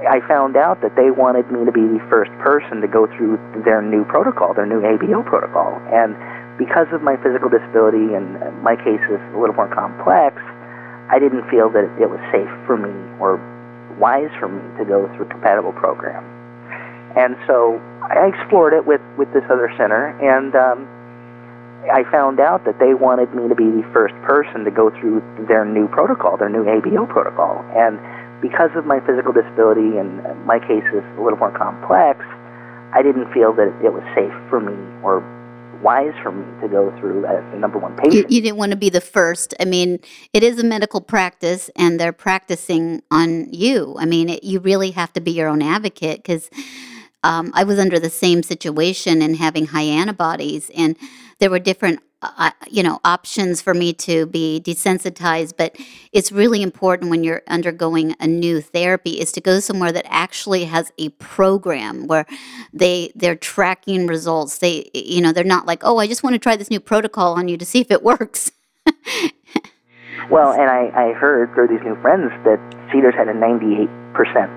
I 0.03 0.19
found 0.27 0.57
out 0.57 0.81
that 0.81 0.95
they 0.95 1.09
wanted 1.09 1.49
me 1.49 1.63
to 1.65 1.71
be 1.71 1.81
the 1.81 2.03
first 2.09 2.31
person 2.43 2.81
to 2.81 2.87
go 2.87 3.07
through 3.07 3.39
their 3.63 3.81
new 3.81 4.03
protocol, 4.05 4.53
their 4.53 4.67
new 4.67 4.83
ABO 4.83 5.25
protocol. 5.25 5.79
And 5.89 6.13
because 6.59 6.87
of 6.91 7.01
my 7.01 7.15
physical 7.23 7.49
disability 7.49 8.13
and 8.13 8.37
my 8.61 8.75
case 8.75 9.01
is 9.07 9.21
a 9.33 9.37
little 9.39 9.55
more 9.55 9.71
complex, 9.71 10.37
I 11.09 11.17
didn't 11.17 11.47
feel 11.49 11.69
that 11.71 11.87
it 12.01 12.09
was 12.09 12.19
safe 12.29 12.49
for 12.65 12.77
me 12.77 12.91
or 13.19 13.39
wise 13.97 14.31
for 14.39 14.49
me 14.49 14.61
to 14.77 14.85
go 14.85 15.07
through 15.15 15.25
a 15.25 15.31
compatible 15.31 15.73
program. 15.73 16.23
And 17.15 17.39
so 17.47 17.79
I 18.03 18.27
explored 18.27 18.73
it 18.73 18.85
with, 18.85 19.01
with 19.17 19.31
this 19.31 19.43
other 19.47 19.71
center, 19.77 20.11
and 20.19 20.51
um, 20.55 20.83
I 21.91 22.03
found 22.11 22.39
out 22.39 22.65
that 22.65 22.79
they 22.79 22.93
wanted 22.93 23.33
me 23.33 23.47
to 23.47 23.55
be 23.55 23.65
the 23.65 23.85
first 23.93 24.15
person 24.23 24.63
to 24.65 24.71
go 24.71 24.89
through 24.89 25.21
their 25.47 25.65
new 25.65 25.87
protocol, 25.87 26.37
their 26.37 26.49
new 26.49 26.63
ABO 26.63 27.07
protocol. 27.09 27.63
And 27.75 27.99
because 28.41 28.71
of 28.75 28.85
my 28.85 28.99
physical 29.05 29.33
disability 29.33 29.97
and 29.97 30.21
my 30.45 30.59
case 30.59 30.85
is 30.93 31.05
a 31.17 31.21
little 31.21 31.39
more 31.39 31.55
complex, 31.57 32.25
I 32.93 33.01
didn't 33.01 33.31
feel 33.33 33.53
that 33.53 33.73
it 33.83 33.91
was 33.91 34.03
safe 34.15 34.33
for 34.49 34.59
me 34.59 34.75
or 35.03 35.21
wise 35.81 36.13
for 36.23 36.31
me 36.31 36.45
to 36.61 36.67
go 36.67 36.89
through 36.99 37.25
as 37.25 37.43
the 37.51 37.59
number 37.59 37.77
one 37.77 37.95
patient. 37.95 38.13
You, 38.13 38.25
you, 38.29 38.41
didn't 38.41 38.57
want 38.57 38.71
to 38.71 38.77
be 38.77 38.89
the 38.89 39.01
first. 39.01 39.53
I 39.59 39.65
mean, 39.65 39.99
it 40.33 40.43
is 40.43 40.59
a 40.59 40.63
medical 40.63 41.01
practice 41.01 41.69
and 41.75 41.99
they're 41.99 42.13
practicing 42.13 43.03
on 43.11 43.53
you. 43.53 43.95
I 43.99 44.05
mean, 44.05 44.29
it, 44.29 44.43
you 44.43 44.59
really 44.59 44.91
have 44.91 45.13
to 45.13 45.21
be 45.21 45.31
your 45.31 45.47
own 45.47 45.61
advocate 45.61 46.17
because 46.17 46.49
um, 47.25 47.51
I 47.55 47.63
was 47.63 47.79
under 47.79 47.97
the 47.97 48.11
same 48.11 48.43
situation 48.43 49.21
and 49.23 49.35
having 49.35 49.65
high 49.65 49.81
antibodies, 49.81 50.69
and 50.77 50.95
there 51.39 51.49
were 51.49 51.59
different 51.59 51.99
uh, 52.21 52.51
you 52.69 52.83
know 52.83 52.99
options 53.03 53.61
for 53.61 53.73
me 53.73 53.93
to 53.93 54.25
be 54.25 54.59
desensitized 54.63 55.53
but 55.57 55.75
it's 56.11 56.31
really 56.31 56.63
important 56.63 57.11
when 57.11 57.23
you're 57.23 57.43
undergoing 57.47 58.15
a 58.19 58.25
new 58.25 58.61
therapy 58.61 59.19
is 59.19 59.31
to 59.31 59.39
go 59.39 59.59
somewhere 59.59 59.91
that 59.91 60.05
actually 60.07 60.63
has 60.63 60.91
a 60.97 61.09
program 61.09 62.07
where 62.07 62.25
they 62.73 63.11
they're 63.15 63.35
tracking 63.35 64.07
results. 64.07 64.57
They 64.59 64.89
you 64.93 65.21
know 65.21 65.31
they're 65.31 65.43
not 65.43 65.65
like 65.65 65.81
oh 65.83 65.97
i 65.97 66.07
just 66.07 66.23
want 66.23 66.33
to 66.33 66.39
try 66.39 66.55
this 66.55 66.71
new 66.71 66.79
protocol 66.79 67.33
on 67.33 67.47
you 67.47 67.57
to 67.57 67.65
see 67.65 67.81
if 67.81 67.91
it 67.91 68.03
works. 68.11 68.51
Well 70.31 70.53
and 70.53 70.71
I, 70.71 70.89
I 70.95 71.13
heard 71.13 71.53
through 71.53 71.67
these 71.67 71.85
new 71.85 71.93
friends 72.01 72.31
that 72.45 72.57
cedars 72.91 73.13
had 73.13 73.27
a 73.27 73.33
98% 73.33 73.85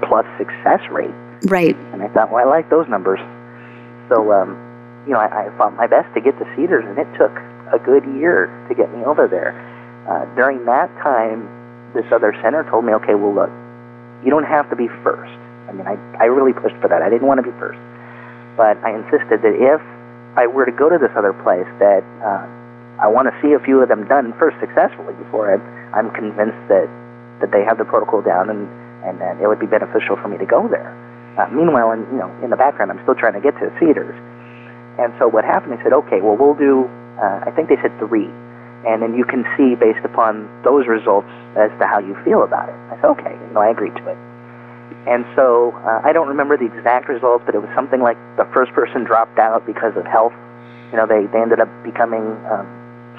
plus 0.08 0.24
success 0.38 0.80
rate 0.90 1.12
right 1.44 1.76
and 1.92 2.02
i 2.02 2.08
thought 2.08 2.30
well 2.32 2.44
i 2.44 2.48
like 2.48 2.68
those 2.70 2.88
numbers 2.88 3.20
so 4.08 4.32
um, 4.32 4.56
you 5.08 5.16
know, 5.16 5.20
I, 5.20 5.48
I 5.48 5.56
fought 5.56 5.72
my 5.72 5.88
best 5.88 6.12
to 6.12 6.20
get 6.20 6.36
to 6.36 6.44
Cedars, 6.52 6.84
and 6.84 7.00
it 7.00 7.08
took 7.16 7.32
a 7.72 7.80
good 7.80 8.04
year 8.20 8.52
to 8.68 8.76
get 8.76 8.92
me 8.92 9.04
over 9.08 9.24
there. 9.24 9.56
Uh, 10.04 10.28
during 10.36 10.64
that 10.68 10.92
time, 11.00 11.48
this 11.96 12.04
other 12.12 12.36
center 12.44 12.64
told 12.68 12.84
me, 12.84 12.92
okay, 13.00 13.16
well, 13.16 13.32
look, 13.32 13.48
you 14.20 14.28
don't 14.28 14.44
have 14.44 14.68
to 14.68 14.76
be 14.76 14.88
first. 15.00 15.32
I 15.68 15.72
mean, 15.72 15.88
I, 15.88 15.96
I 16.20 16.28
really 16.28 16.52
pushed 16.52 16.76
for 16.84 16.92
that. 16.92 17.00
I 17.00 17.08
didn't 17.08 17.28
want 17.28 17.40
to 17.40 17.46
be 17.46 17.56
first. 17.56 17.80
But 18.56 18.76
I 18.84 18.92
insisted 18.96 19.40
that 19.40 19.56
if 19.56 19.80
I 20.36 20.44
were 20.44 20.68
to 20.68 20.76
go 20.76 20.92
to 20.92 21.00
this 21.00 21.12
other 21.16 21.32
place, 21.44 21.68
that 21.80 22.04
uh, 22.20 22.44
I 23.00 23.08
want 23.08 23.32
to 23.32 23.34
see 23.40 23.56
a 23.56 23.60
few 23.64 23.80
of 23.80 23.88
them 23.88 24.08
done 24.08 24.36
first 24.36 24.60
successfully 24.60 25.16
before 25.16 25.56
I'm, 25.56 25.64
I'm 25.96 26.08
convinced 26.12 26.60
that, 26.68 26.88
that 27.40 27.48
they 27.52 27.64
have 27.64 27.80
the 27.80 27.88
protocol 27.88 28.20
down 28.20 28.52
and, 28.52 28.68
and 29.08 29.20
that 29.24 29.40
it 29.40 29.48
would 29.48 29.60
be 29.60 29.68
beneficial 29.68 30.20
for 30.20 30.28
me 30.28 30.36
to 30.36 30.48
go 30.48 30.68
there. 30.68 30.92
Uh, 31.38 31.46
meanwhile, 31.54 31.94
in, 31.94 32.02
you 32.10 32.18
know, 32.18 32.28
in 32.42 32.50
the 32.50 32.58
background, 32.58 32.90
I'm 32.90 32.98
still 33.06 33.14
trying 33.14 33.38
to 33.38 33.40
get 33.40 33.54
to 33.62 33.70
Cedars. 33.78 34.18
And 34.98 35.14
so 35.22 35.30
what 35.30 35.46
happened, 35.46 35.78
they 35.78 35.82
said, 35.86 35.94
okay, 35.94 36.18
well, 36.20 36.34
we'll 36.34 36.58
do, 36.58 36.90
uh, 37.22 37.46
I 37.46 37.54
think 37.54 37.70
they 37.70 37.78
said 37.78 37.94
three. 38.02 38.26
And 38.82 38.98
then 38.98 39.14
you 39.14 39.22
can 39.22 39.46
see 39.54 39.78
based 39.78 40.02
upon 40.02 40.50
those 40.66 40.90
results 40.90 41.30
as 41.54 41.70
to 41.78 41.86
how 41.86 42.02
you 42.02 42.18
feel 42.26 42.42
about 42.42 42.68
it. 42.68 42.74
I 42.90 42.98
said, 42.98 43.10
okay, 43.14 43.34
you 43.38 43.50
know, 43.54 43.62
I 43.62 43.70
agreed 43.70 43.94
to 43.94 44.04
it. 44.10 44.18
And 45.06 45.22
so 45.38 45.70
uh, 45.86 46.02
I 46.02 46.12
don't 46.12 46.26
remember 46.26 46.58
the 46.58 46.66
exact 46.66 47.08
results, 47.08 47.46
but 47.46 47.54
it 47.54 47.62
was 47.62 47.70
something 47.74 48.02
like 48.02 48.18
the 48.36 48.46
first 48.50 48.74
person 48.74 49.04
dropped 49.06 49.38
out 49.38 49.64
because 49.64 49.94
of 49.94 50.04
health. 50.06 50.34
You 50.90 50.98
know, 50.98 51.06
they, 51.06 51.30
they 51.30 51.38
ended 51.38 51.62
up 51.62 51.70
becoming 51.86 52.34
um, 52.50 52.66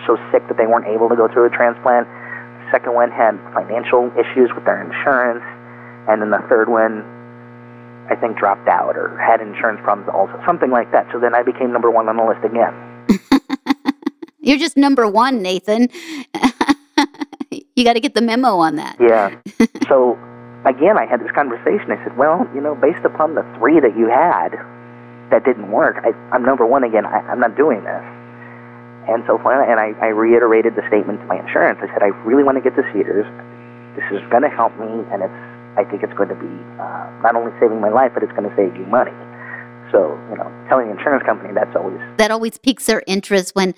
so 0.06 0.20
sick 0.32 0.44
that 0.52 0.58
they 0.60 0.68
weren't 0.68 0.88
able 0.88 1.08
to 1.08 1.16
go 1.16 1.32
through 1.32 1.48
a 1.48 1.54
transplant. 1.56 2.08
The 2.08 2.68
second 2.72 2.94
one 2.94 3.12
had 3.12 3.40
financial 3.56 4.12
issues 4.20 4.52
with 4.52 4.68
their 4.68 4.84
insurance. 4.84 5.44
And 6.08 6.22
then 6.22 6.32
the 6.32 6.44
third 6.50 6.68
one 6.68 7.08
I 8.10 8.16
think, 8.16 8.38
dropped 8.38 8.68
out 8.68 8.98
or 8.98 9.18
had 9.18 9.42
insurance 9.42 9.80
problems 9.84 10.10
also, 10.14 10.34
something 10.46 10.72
like 10.72 10.92
that. 10.92 11.08
So 11.12 11.20
then 11.20 11.36
I 11.36 11.44
became 11.44 11.72
number 11.72 11.92
one 11.92 12.10
on 12.10 12.18
the 12.18 12.26
list 12.26 12.44
again. 12.44 12.74
You're 14.42 14.58
just 14.58 14.78
number 14.78 15.08
one, 15.08 15.42
Nathan. 15.42 15.90
you 17.76 17.84
got 17.84 17.94
to 17.94 18.00
get 18.00 18.14
the 18.16 18.22
memo 18.22 18.58
on 18.58 18.76
that. 18.78 18.98
Yeah. 19.00 19.36
so 19.88 20.18
again, 20.66 20.98
I 20.98 21.06
had 21.06 21.22
this 21.22 21.32
conversation. 21.36 21.92
I 21.92 22.02
said, 22.04 22.18
well, 22.18 22.48
you 22.54 22.62
know, 22.62 22.76
based 22.76 23.06
upon 23.06 23.36
the 23.36 23.44
three 23.60 23.80
that 23.80 23.96
you 23.98 24.10
had 24.10 24.58
that 25.32 25.46
didn't 25.46 25.72
work, 25.72 25.98
I, 26.04 26.12
I'm 26.34 26.44
number 26.44 26.66
one 26.66 26.84
again. 26.84 27.06
I, 27.06 27.20
I'm 27.30 27.40
not 27.40 27.56
doing 27.56 27.84
this. 27.84 28.06
And 29.10 29.24
so 29.26 29.42
finally, 29.42 29.66
and 29.70 29.80
I, 29.80 29.98
I 30.06 30.14
reiterated 30.14 30.76
the 30.76 30.86
statement 30.88 31.20
to 31.22 31.26
my 31.26 31.42
insurance. 31.42 31.80
I 31.82 31.88
said, 31.94 32.04
I 32.04 32.14
really 32.30 32.44
want 32.44 32.62
to 32.62 32.64
get 32.64 32.78
to 32.78 32.86
Cedars. 32.94 33.26
This 33.98 34.06
is 34.14 34.22
going 34.30 34.46
to 34.46 34.54
help 34.54 34.70
me, 34.78 34.86
and 35.10 35.26
it's 35.26 35.42
I 35.78 35.84
think 35.84 36.04
it's 36.04 36.14
going 36.14 36.30
to 36.30 36.40
be 36.40 36.54
uh, 36.80 37.06
not 37.22 37.36
only 37.36 37.52
saving 37.60 37.82
my 37.82 37.90
life, 37.90 38.12
but 38.14 38.24
it's 38.24 38.34
going 38.34 38.50
to 38.50 38.56
save 38.56 38.76
you 38.76 38.86
money. 38.88 39.14
So, 39.92 40.18
you 40.30 40.38
know, 40.38 40.50
telling 40.70 40.88
the 40.88 40.98
insurance 40.98 41.24
company 41.26 41.54
that's 41.54 41.76
always 41.76 42.00
that 42.18 42.30
always 42.30 42.58
piques 42.60 42.86
their 42.86 43.02
interest 43.08 43.56
when 43.56 43.74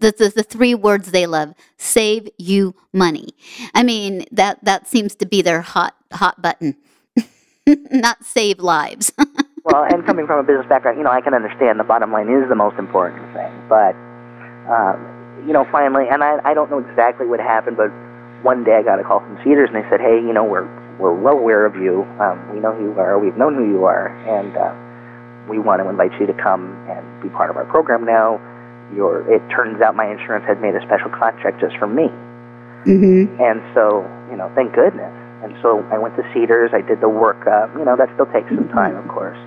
the, 0.00 0.12
the, 0.12 0.28
the 0.28 0.42
three 0.42 0.74
words 0.74 1.10
they 1.10 1.26
love 1.26 1.54
save 1.78 2.28
you 2.36 2.74
money. 2.92 3.28
I 3.74 3.82
mean 3.82 4.26
that 4.30 4.62
that 4.64 4.86
seems 4.86 5.14
to 5.16 5.26
be 5.26 5.40
their 5.40 5.62
hot 5.62 5.96
hot 6.12 6.42
button, 6.42 6.76
not 7.66 8.24
save 8.24 8.58
lives. 8.58 9.10
well, 9.64 9.84
and 9.84 10.04
coming 10.04 10.26
from 10.26 10.38
a 10.38 10.42
business 10.42 10.66
background, 10.68 10.98
you 10.98 11.04
know, 11.04 11.10
I 11.10 11.22
can 11.22 11.32
understand 11.32 11.80
the 11.80 11.84
bottom 11.84 12.12
line 12.12 12.28
is 12.28 12.46
the 12.50 12.56
most 12.56 12.78
important 12.78 13.24
thing, 13.32 13.52
but 13.70 13.96
um, 14.68 15.44
you 15.46 15.54
know, 15.54 15.66
finally, 15.72 16.04
and 16.10 16.22
I 16.22 16.40
I 16.44 16.52
don't 16.52 16.70
know 16.70 16.78
exactly 16.78 17.26
what 17.26 17.40
happened, 17.40 17.78
but 17.78 17.88
one 18.42 18.64
day 18.64 18.76
I 18.76 18.82
got 18.82 19.00
a 19.00 19.04
call 19.04 19.20
from 19.20 19.38
Cedars 19.42 19.70
and 19.72 19.82
they 19.82 19.88
said, 19.90 20.00
hey, 20.00 20.20
you 20.20 20.32
know, 20.32 20.44
we're 20.44 20.68
we're 20.98 21.14
well 21.14 21.38
aware 21.38 21.64
of 21.64 21.76
you. 21.76 22.02
Um, 22.18 22.52
we 22.52 22.60
know 22.60 22.74
who 22.74 22.92
you 22.92 22.98
are. 22.98 23.18
We've 23.18 23.36
known 23.36 23.54
who 23.54 23.70
you 23.70 23.84
are, 23.84 24.10
and 24.26 24.56
uh, 24.56 24.74
we 25.48 25.58
want 25.58 25.80
to 25.82 25.88
invite 25.88 26.12
you 26.20 26.26
to 26.26 26.34
come 26.34 26.74
and 26.90 27.22
be 27.22 27.28
part 27.30 27.50
of 27.50 27.56
our 27.56 27.64
program 27.66 28.04
now. 28.04 28.42
Your, 28.94 29.22
it 29.30 29.40
turns 29.50 29.80
out 29.80 29.94
my 29.94 30.10
insurance 30.10 30.44
had 30.46 30.60
made 30.60 30.74
a 30.74 30.82
special 30.82 31.10
contract 31.10 31.60
just 31.60 31.76
for 31.76 31.86
me. 31.86 32.08
Mm-hmm. 32.88 33.40
And 33.40 33.60
so, 33.74 34.02
you 34.30 34.36
know, 34.36 34.50
thank 34.54 34.74
goodness. 34.74 35.12
And 35.44 35.54
so 35.62 35.84
I 35.92 35.98
went 35.98 36.16
to 36.16 36.24
Cedars. 36.34 36.70
I 36.72 36.80
did 36.80 37.00
the 37.00 37.08
work. 37.08 37.46
Uh, 37.46 37.68
you 37.78 37.84
know, 37.84 37.96
that 37.96 38.08
still 38.14 38.26
takes 38.32 38.48
some 38.48 38.68
time, 38.68 38.96
of 38.96 39.06
course. 39.06 39.38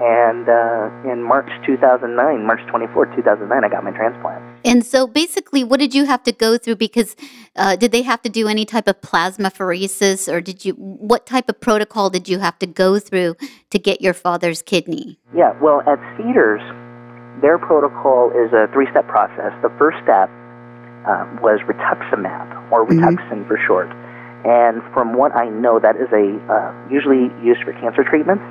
And 0.00 0.48
uh, 0.48 1.12
in 1.12 1.22
March 1.22 1.48
2009, 1.64 2.10
March 2.44 2.60
24, 2.68 3.16
2009, 3.16 3.64
I 3.64 3.68
got 3.68 3.84
my 3.84 3.92
transplant. 3.92 4.42
And 4.64 4.84
so 4.84 5.06
basically, 5.06 5.64
what 5.64 5.80
did 5.80 5.94
you 5.94 6.04
have 6.04 6.22
to 6.24 6.32
go 6.32 6.58
through? 6.58 6.76
Because 6.76 7.16
uh, 7.56 7.76
did 7.76 7.92
they 7.92 8.02
have 8.02 8.22
to 8.22 8.28
do 8.28 8.48
any 8.48 8.64
type 8.64 8.88
of 8.88 9.00
plasma 9.00 9.50
plasmapheresis, 9.50 10.32
or 10.32 10.40
did 10.40 10.64
you? 10.64 10.72
What 10.74 11.26
type 11.26 11.48
of 11.48 11.60
protocol 11.60 12.10
did 12.10 12.28
you 12.28 12.38
have 12.38 12.58
to 12.58 12.66
go 12.66 12.98
through 12.98 13.36
to 13.70 13.78
get 13.78 14.00
your 14.00 14.14
father's 14.14 14.62
kidney? 14.62 15.18
Yeah, 15.34 15.58
well, 15.60 15.80
at 15.86 15.98
Cedars, 16.16 16.62
their 17.40 17.58
protocol 17.58 18.30
is 18.30 18.52
a 18.52 18.70
three-step 18.72 19.06
process. 19.08 19.52
The 19.62 19.72
first 19.78 19.98
step 20.02 20.28
um, 21.08 21.40
was 21.42 21.60
rituximab, 21.66 22.70
or. 22.70 22.86
Rituxan 22.86 23.44
mm-hmm. 23.44 23.48
for 23.48 23.58
short. 23.66 23.88
And 24.44 24.80
from 24.94 25.12
what 25.14 25.36
I 25.36 25.48
know, 25.48 25.78
that 25.80 25.96
is 25.96 26.08
a 26.16 26.32
uh, 26.48 26.72
usually 26.88 27.28
used 27.44 27.60
for 27.62 27.72
cancer 27.76 28.02
treatments. 28.02 28.42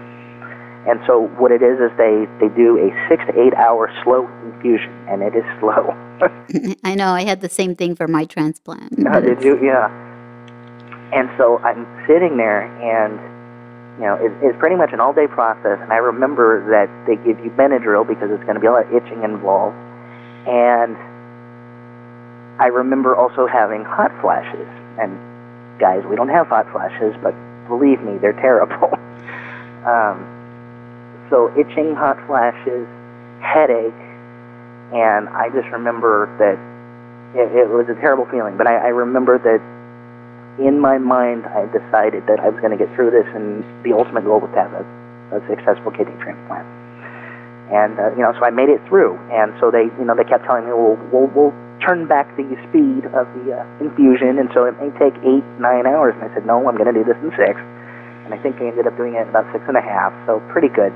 And 0.88 1.02
so 1.06 1.28
what 1.42 1.52
it 1.52 1.62
is 1.62 1.82
is 1.82 1.90
they, 1.98 2.30
they 2.40 2.48
do 2.54 2.78
a 2.78 2.94
six 3.10 3.26
to 3.26 3.34
eight 3.34 3.54
hour 3.58 3.92
slow 4.04 4.30
infusion, 4.60 4.92
and 5.08 5.24
it 5.24 5.36
is 5.36 5.44
slow. 5.60 5.96
I 6.84 6.96
know. 6.96 7.12
I 7.12 7.24
had 7.24 7.42
the 7.42 7.50
same 7.50 7.76
thing 7.76 7.96
for 7.96 8.08
my 8.08 8.26
transplant. 8.26 9.08
Uh, 9.08 9.20
did 9.20 9.44
you? 9.44 9.58
Yeah. 9.64 9.88
And 11.14 11.30
so 11.38 11.58
I'm 11.60 11.88
sitting 12.08 12.38
there, 12.38 12.68
and 12.84 13.20
you 14.00 14.06
know, 14.06 14.16
it, 14.16 14.32
it's 14.42 14.58
pretty 14.60 14.76
much 14.76 14.92
an 14.94 15.00
all 15.00 15.14
day 15.14 15.28
process. 15.28 15.80
And 15.82 15.92
I 15.92 15.98
remember 15.98 16.64
that 16.72 16.88
they 17.08 17.16
give 17.18 17.44
you 17.44 17.52
Benadryl 17.52 18.08
because 18.08 18.32
it's 18.32 18.44
going 18.44 18.56
to 18.56 18.62
be 18.62 18.68
a 18.68 18.72
lot 18.72 18.86
of 18.88 18.94
itching 18.94 19.24
involved. 19.24 19.76
And 20.48 20.96
I 22.62 22.68
remember 22.68 23.16
also 23.16 23.48
having 23.48 23.84
hot 23.84 24.12
flashes. 24.22 24.68
And 25.00 25.20
guys, 25.80 26.04
we 26.10 26.16
don't 26.16 26.30
have 26.30 26.48
hot 26.48 26.72
flashes, 26.72 27.16
but 27.22 27.36
believe 27.68 28.02
me, 28.02 28.18
they're 28.18 28.40
terrible. 28.40 28.88
um, 29.86 30.24
so 31.30 31.52
itching, 31.60 31.96
hot 31.96 32.18
flashes, 32.26 32.88
headache, 33.44 34.09
and 34.94 35.30
I 35.30 35.50
just 35.54 35.70
remember 35.70 36.30
that 36.42 36.58
it, 37.38 37.48
it 37.54 37.70
was 37.70 37.86
a 37.90 37.98
terrible 38.02 38.26
feeling. 38.30 38.58
But 38.58 38.68
I, 38.68 38.90
I 38.90 38.92
remember 38.94 39.38
that 39.38 39.62
in 40.60 40.80
my 40.80 40.98
mind, 40.98 41.46
I 41.46 41.70
decided 41.72 42.28
that 42.28 42.40
I 42.42 42.50
was 42.50 42.60
going 42.60 42.76
to 42.76 42.80
get 42.80 42.92
through 42.96 43.12
this, 43.12 43.28
and 43.32 43.64
the 43.86 43.94
ultimate 43.94 44.26
goal 44.26 44.42
was 44.44 44.52
to 44.52 44.60
have 44.60 44.74
a, 44.74 44.84
a 45.36 45.40
successful 45.48 45.92
kidney 45.94 46.18
transplant. 46.20 46.68
And 47.70 47.96
uh, 48.02 48.12
you 48.18 48.26
know, 48.26 48.34
so 48.34 48.42
I 48.44 48.50
made 48.50 48.68
it 48.68 48.82
through. 48.90 49.14
And 49.30 49.54
so 49.62 49.70
they, 49.70 49.94
you 50.02 50.06
know, 50.06 50.18
they 50.18 50.26
kept 50.26 50.44
telling 50.44 50.66
me, 50.66 50.74
"Well, 50.74 50.98
we'll, 51.14 51.30
we'll 51.32 51.56
turn 51.86 52.10
back 52.10 52.28
the 52.36 52.50
speed 52.68 53.06
of 53.14 53.30
the 53.40 53.62
uh, 53.62 53.84
infusion, 53.86 54.42
and 54.42 54.50
so 54.58 54.66
it 54.66 54.74
may 54.82 54.90
take 54.98 55.14
eight, 55.22 55.46
nine 55.62 55.86
hours." 55.86 56.18
And 56.18 56.26
I 56.26 56.34
said, 56.34 56.50
"No, 56.50 56.66
I'm 56.66 56.76
going 56.76 56.90
to 56.90 56.98
do 56.98 57.06
this 57.06 57.18
in 57.22 57.30
six. 57.38 57.62
And 58.26 58.34
I 58.34 58.42
think 58.42 58.58
I 58.62 58.70
ended 58.70 58.86
up 58.86 58.98
doing 58.98 59.16
it 59.16 59.22
in 59.22 59.30
about 59.30 59.50
six 59.54 59.64
and 59.66 59.78
a 59.78 59.82
half, 59.82 60.14
so 60.26 60.38
pretty 60.54 60.70
good. 60.70 60.94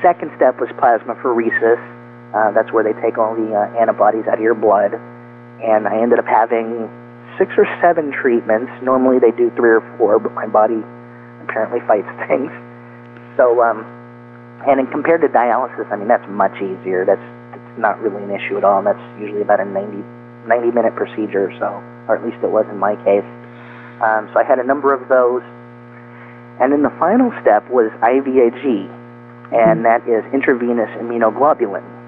Second 0.00 0.32
step 0.36 0.56
was 0.60 0.68
plasmapheresis. 0.80 1.80
Uh, 2.34 2.52
that's 2.54 2.70
where 2.72 2.84
they 2.86 2.94
take 3.02 3.18
all 3.18 3.34
the 3.34 3.50
uh, 3.50 3.80
antibodies 3.80 4.24
out 4.30 4.38
of 4.38 4.44
your 4.44 4.54
blood. 4.54 4.94
And 4.94 5.88
I 5.88 6.00
ended 6.00 6.18
up 6.18 6.26
having 6.30 6.86
six 7.38 7.52
or 7.58 7.66
seven 7.82 8.12
treatments. 8.12 8.70
Normally 8.82 9.18
they 9.18 9.34
do 9.34 9.50
three 9.56 9.70
or 9.70 9.82
four, 9.98 10.18
but 10.18 10.32
my 10.32 10.46
body 10.46 10.78
apparently 11.42 11.80
fights 11.90 12.10
things. 12.28 12.52
So, 13.36 13.62
um, 13.62 13.82
and 14.68 14.78
in, 14.78 14.86
compared 14.88 15.22
to 15.22 15.28
dialysis, 15.28 15.90
I 15.90 15.96
mean, 15.96 16.08
that's 16.08 16.26
much 16.28 16.54
easier. 16.62 17.04
That's, 17.04 17.22
that's 17.50 17.78
not 17.78 17.98
really 17.98 18.22
an 18.22 18.30
issue 18.30 18.56
at 18.56 18.64
all. 18.64 18.78
And 18.78 18.86
that's 18.86 19.02
usually 19.18 19.42
about 19.42 19.58
a 19.60 19.64
90, 19.64 20.04
90 20.46 20.70
minute 20.70 20.94
procedure 20.94 21.50
or 21.50 21.54
so, 21.58 21.82
or 22.06 22.16
at 22.16 22.22
least 22.22 22.38
it 22.44 22.50
was 22.50 22.66
in 22.70 22.78
my 22.78 22.94
case. 23.02 23.26
Um, 24.00 24.30
so 24.32 24.38
I 24.38 24.44
had 24.46 24.58
a 24.58 24.64
number 24.64 24.94
of 24.94 25.08
those. 25.08 25.42
And 26.60 26.72
then 26.72 26.82
the 26.82 26.92
final 27.00 27.32
step 27.40 27.64
was 27.72 27.88
IVIG, 28.04 28.84
and 29.48 29.84
that 29.88 30.04
is 30.04 30.20
intravenous 30.32 30.92
immunoglobulin. 31.00 31.99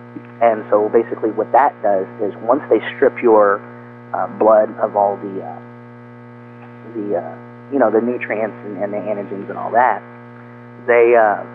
And 0.43 0.65
so 0.71 0.91
basically, 0.91 1.31
what 1.31 1.51
that 1.53 1.71
does 1.83 2.07
is 2.21 2.35
once 2.43 2.63
they 2.69 2.81
strip 2.97 3.23
your 3.23 3.63
uh, 4.13 4.27
blood 4.39 4.69
of 4.83 4.97
all 4.97 5.17
the 5.17 5.41
uh, 5.41 5.59
the 6.99 7.07
uh, 7.17 7.35
you 7.73 7.79
know 7.79 7.91
the 7.91 8.01
nutrients 8.01 8.57
and, 8.67 8.77
and, 8.83 8.93
the 8.93 8.99
antigens 8.99 9.49
and 9.49 9.57
all 9.57 9.71
that, 9.73 10.03
they 10.87 11.17
uh, 11.17 11.47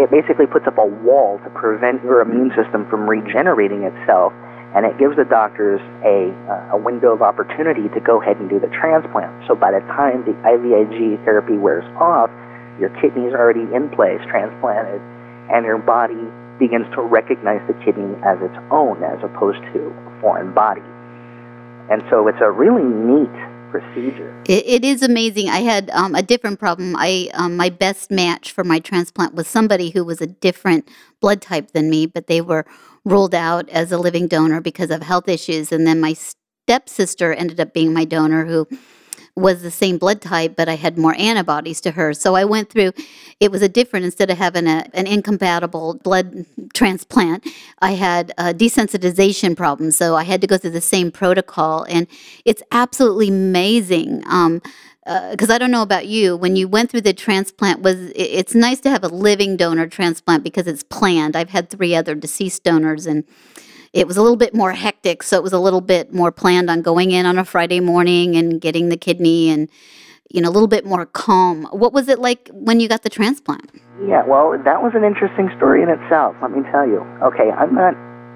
it 0.00 0.10
basically 0.10 0.46
puts 0.46 0.66
up 0.66 0.78
a 0.78 0.86
wall 1.04 1.38
to 1.44 1.50
prevent 1.50 2.02
your 2.02 2.20
immune 2.20 2.50
system 2.56 2.88
from 2.88 3.06
regenerating 3.06 3.84
itself, 3.84 4.32
and 4.74 4.86
it 4.86 4.98
gives 4.98 5.14
the 5.14 5.28
doctors 5.28 5.80
a 6.02 6.32
uh, 6.50 6.76
a 6.76 6.78
window 6.80 7.12
of 7.12 7.22
opportunity 7.22 7.88
to 7.94 8.00
go 8.00 8.20
ahead 8.20 8.38
and 8.38 8.50
do 8.50 8.58
the 8.58 8.72
transplant. 8.74 9.30
So 9.46 9.54
by 9.54 9.70
the 9.70 9.84
time 9.94 10.24
the 10.24 10.34
IVIG 10.48 11.24
therapy 11.24 11.60
wears 11.60 11.84
off, 12.00 12.30
your 12.80 12.90
kidney's 12.98 13.34
already 13.36 13.68
in 13.70 13.92
place, 13.94 14.18
transplanted, 14.26 15.00
and 15.52 15.64
your 15.64 15.78
body 15.78 16.26
begins 16.62 16.86
to 16.94 17.02
recognize 17.02 17.58
the 17.66 17.74
kidney 17.84 18.14
as 18.22 18.38
its 18.38 18.54
own 18.70 19.02
as 19.02 19.18
opposed 19.24 19.58
to 19.74 19.90
a 20.06 20.20
foreign 20.20 20.54
body. 20.54 20.86
And 21.90 22.02
so 22.08 22.28
it's 22.28 22.38
a 22.40 22.52
really 22.52 22.86
neat 22.86 23.34
procedure. 23.72 24.30
it, 24.46 24.64
it 24.66 24.84
is 24.84 25.02
amazing. 25.02 25.48
I 25.48 25.60
had 25.60 25.90
um, 25.90 26.14
a 26.14 26.22
different 26.22 26.60
problem. 26.60 26.94
I 26.96 27.30
um, 27.34 27.56
my 27.56 27.68
best 27.68 28.10
match 28.12 28.52
for 28.52 28.62
my 28.62 28.78
transplant 28.78 29.34
was 29.34 29.48
somebody 29.48 29.90
who 29.90 30.04
was 30.04 30.20
a 30.20 30.26
different 30.26 30.88
blood 31.20 31.42
type 31.42 31.72
than 31.72 31.90
me, 31.90 32.06
but 32.06 32.28
they 32.28 32.40
were 32.40 32.64
ruled 33.04 33.34
out 33.34 33.68
as 33.70 33.90
a 33.90 33.98
living 33.98 34.28
donor 34.28 34.60
because 34.60 34.90
of 34.90 35.02
health 35.02 35.28
issues. 35.28 35.72
And 35.72 35.84
then 35.86 36.00
my 36.00 36.14
stepsister 36.14 37.32
ended 37.32 37.58
up 37.58 37.72
being 37.72 37.92
my 37.92 38.04
donor, 38.04 38.44
who 38.44 38.68
was 39.34 39.62
the 39.62 39.70
same 39.70 39.96
blood 39.96 40.20
type, 40.20 40.54
but 40.56 40.68
I 40.68 40.76
had 40.76 40.98
more 40.98 41.14
antibodies 41.16 41.80
to 41.82 41.92
her. 41.92 42.12
So 42.12 42.34
I 42.34 42.44
went 42.44 42.68
through, 42.68 42.92
it 43.40 43.50
was 43.50 43.62
a 43.62 43.68
different, 43.68 44.04
instead 44.04 44.30
of 44.30 44.36
having 44.36 44.66
a, 44.66 44.84
an 44.92 45.06
incompatible 45.06 45.94
blood 46.02 46.44
transplant, 46.74 47.46
I 47.80 47.92
had 47.92 48.32
a 48.36 48.52
desensitization 48.52 49.56
problem. 49.56 49.90
So 49.90 50.16
I 50.16 50.24
had 50.24 50.42
to 50.42 50.46
go 50.46 50.58
through 50.58 50.72
the 50.72 50.82
same 50.82 51.10
protocol. 51.10 51.84
And 51.88 52.06
it's 52.44 52.62
absolutely 52.70 53.28
amazing. 53.28 54.22
Um, 54.26 54.60
because 55.04 55.50
uh, 55.50 55.54
I 55.54 55.58
don't 55.58 55.72
know 55.72 55.82
about 55.82 56.06
you, 56.06 56.36
when 56.36 56.54
you 56.54 56.68
went 56.68 56.88
through 56.90 57.00
the 57.00 57.12
transplant, 57.12 57.82
was 57.82 58.12
it's 58.14 58.54
nice 58.54 58.78
to 58.80 58.90
have 58.90 59.02
a 59.02 59.08
living 59.08 59.56
donor 59.56 59.88
transplant 59.88 60.44
because 60.44 60.68
it's 60.68 60.84
planned. 60.84 61.34
I've 61.34 61.50
had 61.50 61.68
three 61.68 61.96
other 61.96 62.14
deceased 62.14 62.62
donors, 62.62 63.04
and 63.04 63.24
it 63.92 64.06
was 64.06 64.16
a 64.16 64.22
little 64.22 64.36
bit 64.36 64.54
more 64.54 64.72
hectic, 64.72 65.22
so 65.22 65.36
it 65.36 65.42
was 65.42 65.52
a 65.52 65.58
little 65.58 65.80
bit 65.80 66.12
more 66.12 66.32
planned 66.32 66.70
on 66.70 66.82
going 66.82 67.10
in 67.10 67.26
on 67.26 67.38
a 67.38 67.44
Friday 67.44 67.80
morning 67.80 68.36
and 68.36 68.60
getting 68.60 68.88
the 68.88 68.96
kidney 68.96 69.50
and 69.50 69.68
you 70.30 70.40
know 70.40 70.48
a 70.48 70.54
little 70.54 70.68
bit 70.68 70.86
more 70.86 71.04
calm. 71.06 71.64
What 71.72 71.92
was 71.92 72.08
it 72.08 72.18
like 72.18 72.48
when 72.52 72.80
you 72.80 72.88
got 72.88 73.02
the 73.02 73.10
transplant? 73.10 73.70
Yeah, 74.06 74.24
well, 74.26 74.56
that 74.64 74.82
was 74.82 74.92
an 74.94 75.04
interesting 75.04 75.50
story 75.56 75.82
in 75.82 75.88
itself. 75.88 76.34
Let 76.40 76.52
me 76.52 76.62
tell 76.72 76.86
you. 76.88 77.00
Okay, 77.22 77.50
I'm 77.50 77.74
not. 77.74 77.94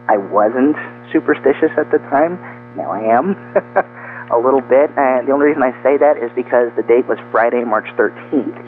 I 0.09 0.19
wasn't 0.19 0.77
superstitious 1.11 1.73
at 1.79 1.91
the 1.91 1.99
time. 2.11 2.39
Now 2.77 2.93
I 2.93 3.01
am. 3.01 3.35
a 4.31 4.39
little 4.39 4.61
bit, 4.61 4.91
and 4.99 5.29
the 5.29 5.33
only 5.33 5.47
reason 5.47 5.63
I 5.63 5.71
say 5.83 5.97
that 5.99 6.19
is 6.19 6.31
because 6.35 6.75
the 6.75 6.83
date 6.83 7.07
was 7.07 7.19
Friday, 7.31 7.63
March 7.63 7.87
13th, 7.95 8.59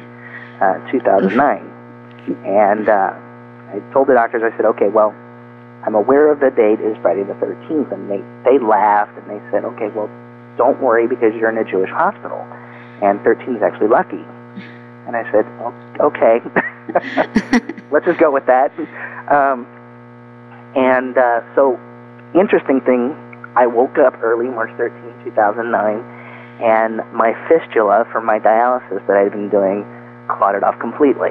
uh, 0.62 0.79
2009. 0.90 1.35
and 2.46 2.88
uh, 2.88 3.11
I 3.74 3.83
told 3.92 4.07
the 4.07 4.14
doctors, 4.14 4.42
I 4.46 4.55
said, 4.57 4.66
okay, 4.66 4.88
well, 4.88 5.11
I'm 5.87 5.95
aware 5.95 6.33
of 6.33 6.41
the 6.41 6.51
date 6.51 6.81
is 6.81 6.97
Friday 7.03 7.23
the 7.23 7.35
13th. 7.35 7.93
And 7.93 8.11
they, 8.11 8.23
they 8.45 8.59
laughed 8.59 9.17
and 9.19 9.31
they 9.31 9.41
said, 9.51 9.64
okay, 9.64 9.88
well, 9.95 10.11
don't 10.57 10.81
worry 10.83 11.07
because 11.07 11.35
you're 11.35 11.51
in 11.51 11.59
a 11.59 11.64
Jewish 11.64 11.91
hospital. 11.91 12.38
And 13.03 13.21
13 13.23 13.57
is 13.57 13.62
actually 13.62 13.88
lucky. 13.88 14.25
And 15.07 15.17
I 15.17 15.25
said, 15.33 15.47
okay, 16.01 16.43
let's 17.91 18.05
just 18.05 18.19
go 18.19 18.31
with 18.31 18.45
that. 18.47 18.73
Um, 19.31 19.67
and 20.77 21.17
uh, 21.17 21.41
so, 21.55 21.79
interesting 22.35 22.81
thing, 22.83 23.17
I 23.57 23.67
woke 23.67 23.97
up 23.99 24.21
early, 24.21 24.47
March 24.47 24.71
13, 24.77 25.25
2009, 25.25 26.05
and 26.61 27.01
my 27.14 27.33
fistula 27.49 28.05
from 28.12 28.27
my 28.27 28.38
dialysis 28.38 29.07
that 29.07 29.17
I'd 29.17 29.33
been 29.33 29.49
doing 29.49 29.87
clotted 30.29 30.62
off 30.62 30.79
completely 30.79 31.31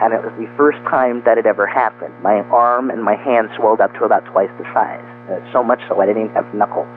and 0.00 0.14
it 0.14 0.24
was 0.24 0.32
the 0.40 0.48
first 0.56 0.78
time 0.88 1.22
that 1.24 1.36
it 1.36 1.44
ever 1.44 1.66
happened. 1.66 2.14
My 2.22 2.40
arm 2.48 2.88
and 2.88 3.04
my 3.04 3.16
hand 3.16 3.50
swelled 3.56 3.80
up 3.80 3.92
to 4.00 4.04
about 4.04 4.24
twice 4.32 4.50
the 4.56 4.64
size, 4.72 5.04
uh, 5.28 5.44
so 5.52 5.62
much 5.62 5.80
so 5.88 6.00
I 6.00 6.06
didn't 6.06 6.24
even 6.24 6.34
have 6.34 6.48
knuckles. 6.54 6.88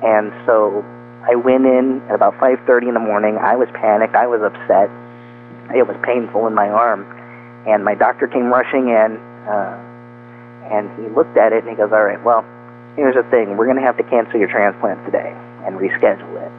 And 0.00 0.32
so 0.48 0.80
I 1.28 1.36
went 1.36 1.66
in 1.66 2.00
at 2.08 2.14
about 2.14 2.34
5:30 2.40 2.88
in 2.88 2.94
the 2.94 3.00
morning. 3.00 3.36
I 3.36 3.56
was 3.56 3.68
panicked. 3.74 4.14
I 4.14 4.26
was 4.26 4.40
upset. 4.40 4.88
It 5.74 5.86
was 5.86 5.96
painful 6.02 6.46
in 6.46 6.54
my 6.54 6.70
arm, 6.70 7.04
and 7.66 7.84
my 7.84 7.94
doctor 7.94 8.26
came 8.26 8.48
rushing 8.48 8.88
in, 8.88 9.20
uh, 9.48 9.76
and 10.70 10.88
he 10.96 11.08
looked 11.12 11.36
at 11.36 11.52
it 11.52 11.64
and 11.64 11.68
he 11.68 11.76
goes, 11.76 11.92
"All 11.92 12.04
right, 12.04 12.22
well, 12.24 12.44
here's 12.96 13.16
the 13.16 13.24
thing. 13.24 13.56
We're 13.56 13.66
going 13.66 13.76
to 13.76 13.82
have 13.82 13.96
to 13.98 14.04
cancel 14.04 14.38
your 14.38 14.48
transplant 14.48 15.04
today 15.04 15.34
and 15.66 15.78
reschedule 15.78 16.40
it." 16.40 16.52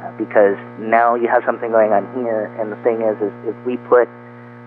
Uh, 0.00 0.10
because 0.16 0.56
now 0.78 1.14
you 1.14 1.28
have 1.28 1.44
something 1.44 1.70
going 1.70 1.92
on 1.92 2.06
here, 2.14 2.46
and 2.58 2.72
the 2.72 2.76
thing 2.76 3.02
is, 3.02 3.20
is 3.20 3.32
if 3.44 3.56
we 3.66 3.76
put 3.88 4.08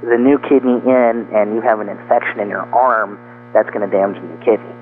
the 0.03 0.17
new 0.17 0.37
kidney 0.39 0.81
in 0.83 1.27
and 1.31 1.55
you 1.55 1.61
have 1.61 1.79
an 1.79 1.89
infection 1.89 2.39
in 2.39 2.49
your 2.49 2.67
arm, 2.73 3.19
that's 3.53 3.69
going 3.69 3.87
to 3.87 3.91
damage 3.91 4.19
the 4.19 4.27
new 4.27 4.41
kidney. 4.43 4.75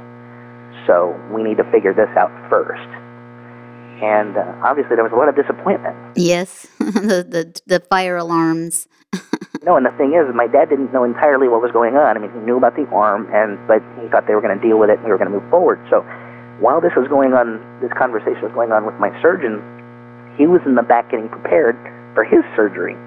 So 0.87 1.13
we 1.31 1.43
need 1.43 1.57
to 1.57 1.67
figure 1.71 1.93
this 1.93 2.09
out 2.17 2.31
first. 2.49 2.89
And 4.01 4.35
uh, 4.35 4.65
obviously, 4.65 4.95
there 4.95 5.05
was 5.05 5.13
a 5.13 5.15
lot 5.15 5.29
of 5.29 5.35
disappointment. 5.35 5.95
Yes, 6.17 6.67
the, 6.79 7.23
the, 7.23 7.61
the 7.67 7.79
fire 7.79 8.17
alarms. 8.17 8.87
No, 9.63 9.79
and 9.79 9.85
the 9.87 9.95
thing 9.95 10.11
is, 10.11 10.27
my 10.35 10.47
dad 10.47 10.67
didn't 10.67 10.91
know 10.91 11.07
entirely 11.07 11.47
what 11.47 11.63
was 11.63 11.71
going 11.71 11.95
on. 11.95 12.17
I 12.17 12.19
mean, 12.19 12.35
he 12.35 12.39
knew 12.43 12.59
about 12.59 12.75
the 12.75 12.83
arm, 12.91 13.31
and 13.31 13.55
but 13.63 13.79
he 13.95 14.11
thought 14.11 14.27
they 14.27 14.35
were 14.35 14.43
going 14.43 14.51
to 14.51 14.59
deal 14.59 14.75
with 14.75 14.91
it 14.91 14.99
and 14.99 15.07
we 15.07 15.11
were 15.15 15.17
going 15.17 15.31
to 15.31 15.39
move 15.39 15.47
forward. 15.47 15.79
So 15.87 16.03
while 16.59 16.83
this 16.83 16.91
was 16.99 17.07
going 17.07 17.31
on, 17.31 17.63
this 17.79 17.91
conversation 17.95 18.43
was 18.43 18.51
going 18.51 18.75
on 18.75 18.83
with 18.83 18.99
my 18.99 19.07
surgeon, 19.23 19.63
he 20.35 20.51
was 20.51 20.59
in 20.67 20.75
the 20.75 20.83
back 20.83 21.11
getting 21.15 21.31
prepared 21.31 21.79
for 22.11 22.27
his 22.27 22.43
surgery. 22.59 22.99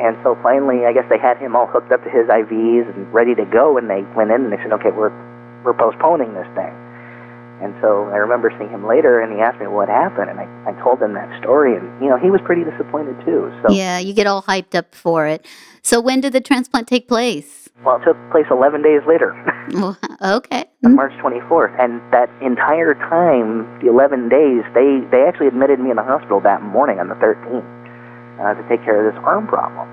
And 0.00 0.16
so 0.24 0.36
finally, 0.42 0.88
I 0.88 0.92
guess 0.92 1.04
they 1.12 1.18
had 1.20 1.36
him 1.36 1.54
all 1.54 1.66
hooked 1.66 1.92
up 1.92 2.02
to 2.04 2.10
his 2.10 2.24
IVs 2.26 2.88
and 2.88 3.04
ready 3.12 3.34
to 3.34 3.44
go, 3.44 3.76
and 3.76 3.88
they 3.88 4.00
went 4.16 4.32
in 4.32 4.48
and 4.48 4.52
they 4.52 4.56
said, 4.64 4.72
okay, 4.80 4.90
we're, 4.90 5.12
we're 5.62 5.76
postponing 5.76 6.32
this 6.32 6.48
thing. 6.56 6.72
And 7.60 7.74
so 7.82 8.08
I 8.08 8.16
remember 8.16 8.50
seeing 8.56 8.70
him 8.70 8.88
later, 8.88 9.20
and 9.20 9.32
he 9.36 9.40
asked 9.40 9.60
me 9.60 9.66
what 9.66 9.88
happened, 9.88 10.30
and 10.30 10.40
I, 10.40 10.48
I 10.64 10.72
told 10.82 11.02
him 11.02 11.12
that 11.12 11.28
story, 11.42 11.76
and 11.76 11.84
you 12.02 12.08
know 12.08 12.16
he 12.16 12.30
was 12.30 12.40
pretty 12.42 12.64
disappointed 12.64 13.20
too. 13.22 13.52
So 13.60 13.70
yeah, 13.70 13.98
you 13.98 14.14
get 14.14 14.26
all 14.26 14.40
hyped 14.40 14.74
up 14.74 14.94
for 14.94 15.26
it. 15.26 15.44
So 15.82 16.00
when 16.00 16.22
did 16.22 16.32
the 16.32 16.40
transplant 16.40 16.88
take 16.88 17.06
place? 17.06 17.68
Well, 17.84 17.96
it 17.96 18.04
took 18.04 18.16
place 18.30 18.46
11 18.50 18.82
days 18.82 19.00
later. 19.06 19.36
okay. 20.22 20.64
On 20.84 20.94
March 20.94 21.12
24th, 21.20 21.78
and 21.78 22.00
that 22.12 22.30
entire 22.40 22.94
time, 22.94 23.68
the 23.80 23.88
11 23.88 24.30
days, 24.30 24.64
they 24.72 25.04
they 25.12 25.28
actually 25.28 25.48
admitted 25.48 25.80
me 25.80 25.90
in 25.90 25.96
the 25.96 26.02
hospital 26.02 26.40
that 26.40 26.62
morning 26.62 26.98
on 26.98 27.08
the 27.08 27.14
13th 27.16 27.79
uh, 28.40 28.54
to 28.54 28.62
take 28.68 28.82
care 28.84 28.96
of 28.96 29.12
this 29.12 29.20
arm 29.24 29.46
problem. 29.46 29.86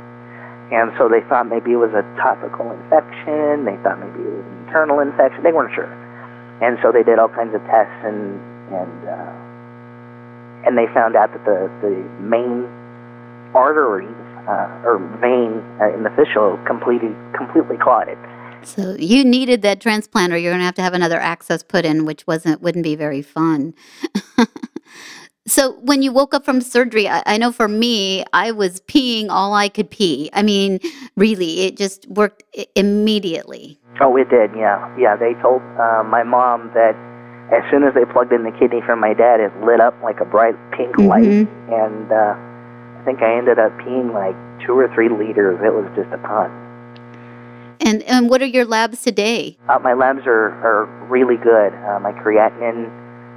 And 0.72 0.92
so 0.98 1.08
they 1.08 1.22
thought 1.30 1.48
maybe 1.48 1.72
it 1.72 1.80
was 1.80 1.96
a 1.96 2.04
topical 2.20 2.72
infection. 2.72 3.64
They 3.64 3.80
thought 3.84 4.00
maybe 4.00 4.20
it 4.20 4.34
was 4.36 4.44
an 4.44 4.58
internal 4.68 5.00
infection. 5.00 5.44
They 5.44 5.56
weren't 5.56 5.74
sure. 5.76 5.88
And 6.60 6.78
so 6.84 6.92
they 6.92 7.04
did 7.04 7.20
all 7.20 7.30
kinds 7.30 7.56
of 7.56 7.62
tests 7.72 8.02
and 8.04 8.36
and 8.68 9.00
uh, 9.08 10.68
and 10.68 10.78
they 10.78 10.92
found 10.94 11.16
out 11.16 11.32
that 11.32 11.46
the 11.46 11.72
the 11.80 11.96
main 12.20 12.68
artery 13.56 14.12
uh, 14.48 14.88
or 14.88 15.00
vein 15.22 15.64
uh, 15.80 15.96
in 15.96 16.04
the 16.04 16.12
fistula 16.16 16.60
completely 16.68 17.16
completely 17.36 17.78
clotted. 17.78 18.18
So 18.64 18.96
you 19.00 19.24
needed 19.24 19.62
that 19.62 19.80
transplant, 19.80 20.34
or 20.34 20.38
you're 20.38 20.52
going 20.52 20.60
to 20.60 20.66
have 20.66 20.76
to 20.76 20.82
have 20.82 20.94
another 20.94 21.20
access 21.20 21.64
put 21.64 21.86
in, 21.86 22.06
which 22.06 22.28
wasn't 22.28 22.62
wouldn't 22.62 22.84
be 22.84 22.96
very 22.96 23.22
fun. 23.22 23.74
So 25.48 25.80
when 25.80 26.02
you 26.02 26.12
woke 26.12 26.34
up 26.34 26.44
from 26.44 26.60
surgery, 26.60 27.08
I, 27.08 27.24
I, 27.26 27.38
know 27.38 27.54
for 27.54 27.70
me, 27.70 28.26
I 28.34 28.52
was 28.52 28.82
peeing 28.82 29.28
all 29.30 29.54
I 29.54 29.70
could 29.70 29.90
pee. 29.90 30.30
I 30.34 30.44
mean, 30.44 30.80
really, 31.16 31.62
it 31.62 31.78
just 31.78 32.06
worked 32.10 32.44
immediately. 32.76 33.80
Oh, 34.02 34.16
it 34.18 34.30
did. 34.30 34.52
Yeah, 34.56 34.94
yeah. 35.00 35.16
They 35.16 35.34
told 35.42 35.62
uh, 35.80 36.04
my 36.04 36.24
mom 36.24 36.70
that 36.74 36.96
as 37.56 37.64
soon 37.72 37.84
as 37.84 37.94
they 37.94 38.04
plugged 38.12 38.34
in 38.34 38.44
the 38.44 38.52
kidney 38.60 38.82
for 38.86 38.98
my 38.98 39.14
dad, 39.14 39.40
it 39.40 39.56
lit 39.64 39.80
up 39.80 39.96
like 40.04 40.20
a 40.20 40.26
bright 40.26 40.56
pink 40.76 40.96
mm-hmm. 40.98 41.08
light, 41.08 41.48
and 41.72 42.12
uh, 42.12 42.36
I 42.36 43.02
think 43.06 43.22
I 43.24 43.38
ended 43.38 43.58
up 43.58 43.72
peeing 43.80 44.14
like 44.14 44.36
two 44.68 44.74
or 44.74 44.92
three 44.94 45.08
liters. 45.08 45.60
It 45.64 45.74
was 45.74 45.88
just 45.96 46.12
a 46.12 46.20
ton. 46.28 46.52
And 47.80 48.04
and 48.04 48.30
what 48.30 48.42
are 48.42 48.52
your 48.52 48.66
labs 48.66 49.02
today? 49.02 49.58
Uh, 49.70 49.80
my 49.80 49.94
labs 49.94 50.28
are 50.28 50.52
are 50.60 50.86
really 51.08 51.38
good. 51.38 51.72
Uh, 51.88 52.00
my 52.04 52.12
creatinine 52.12 52.92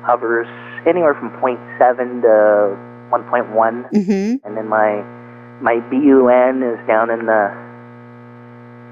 hovers 0.04 0.48
anywhere 0.86 1.14
from 1.14 1.30
0.7 1.40 2.22
to 2.22 2.76
1.1, 3.10 3.90
mm-hmm. 3.90 4.46
and 4.46 4.56
then 4.56 4.68
my 4.68 5.02
my 5.60 5.76
BUN 5.90 6.62
is 6.62 6.78
down 6.86 7.10
in 7.10 7.26
the 7.26 7.42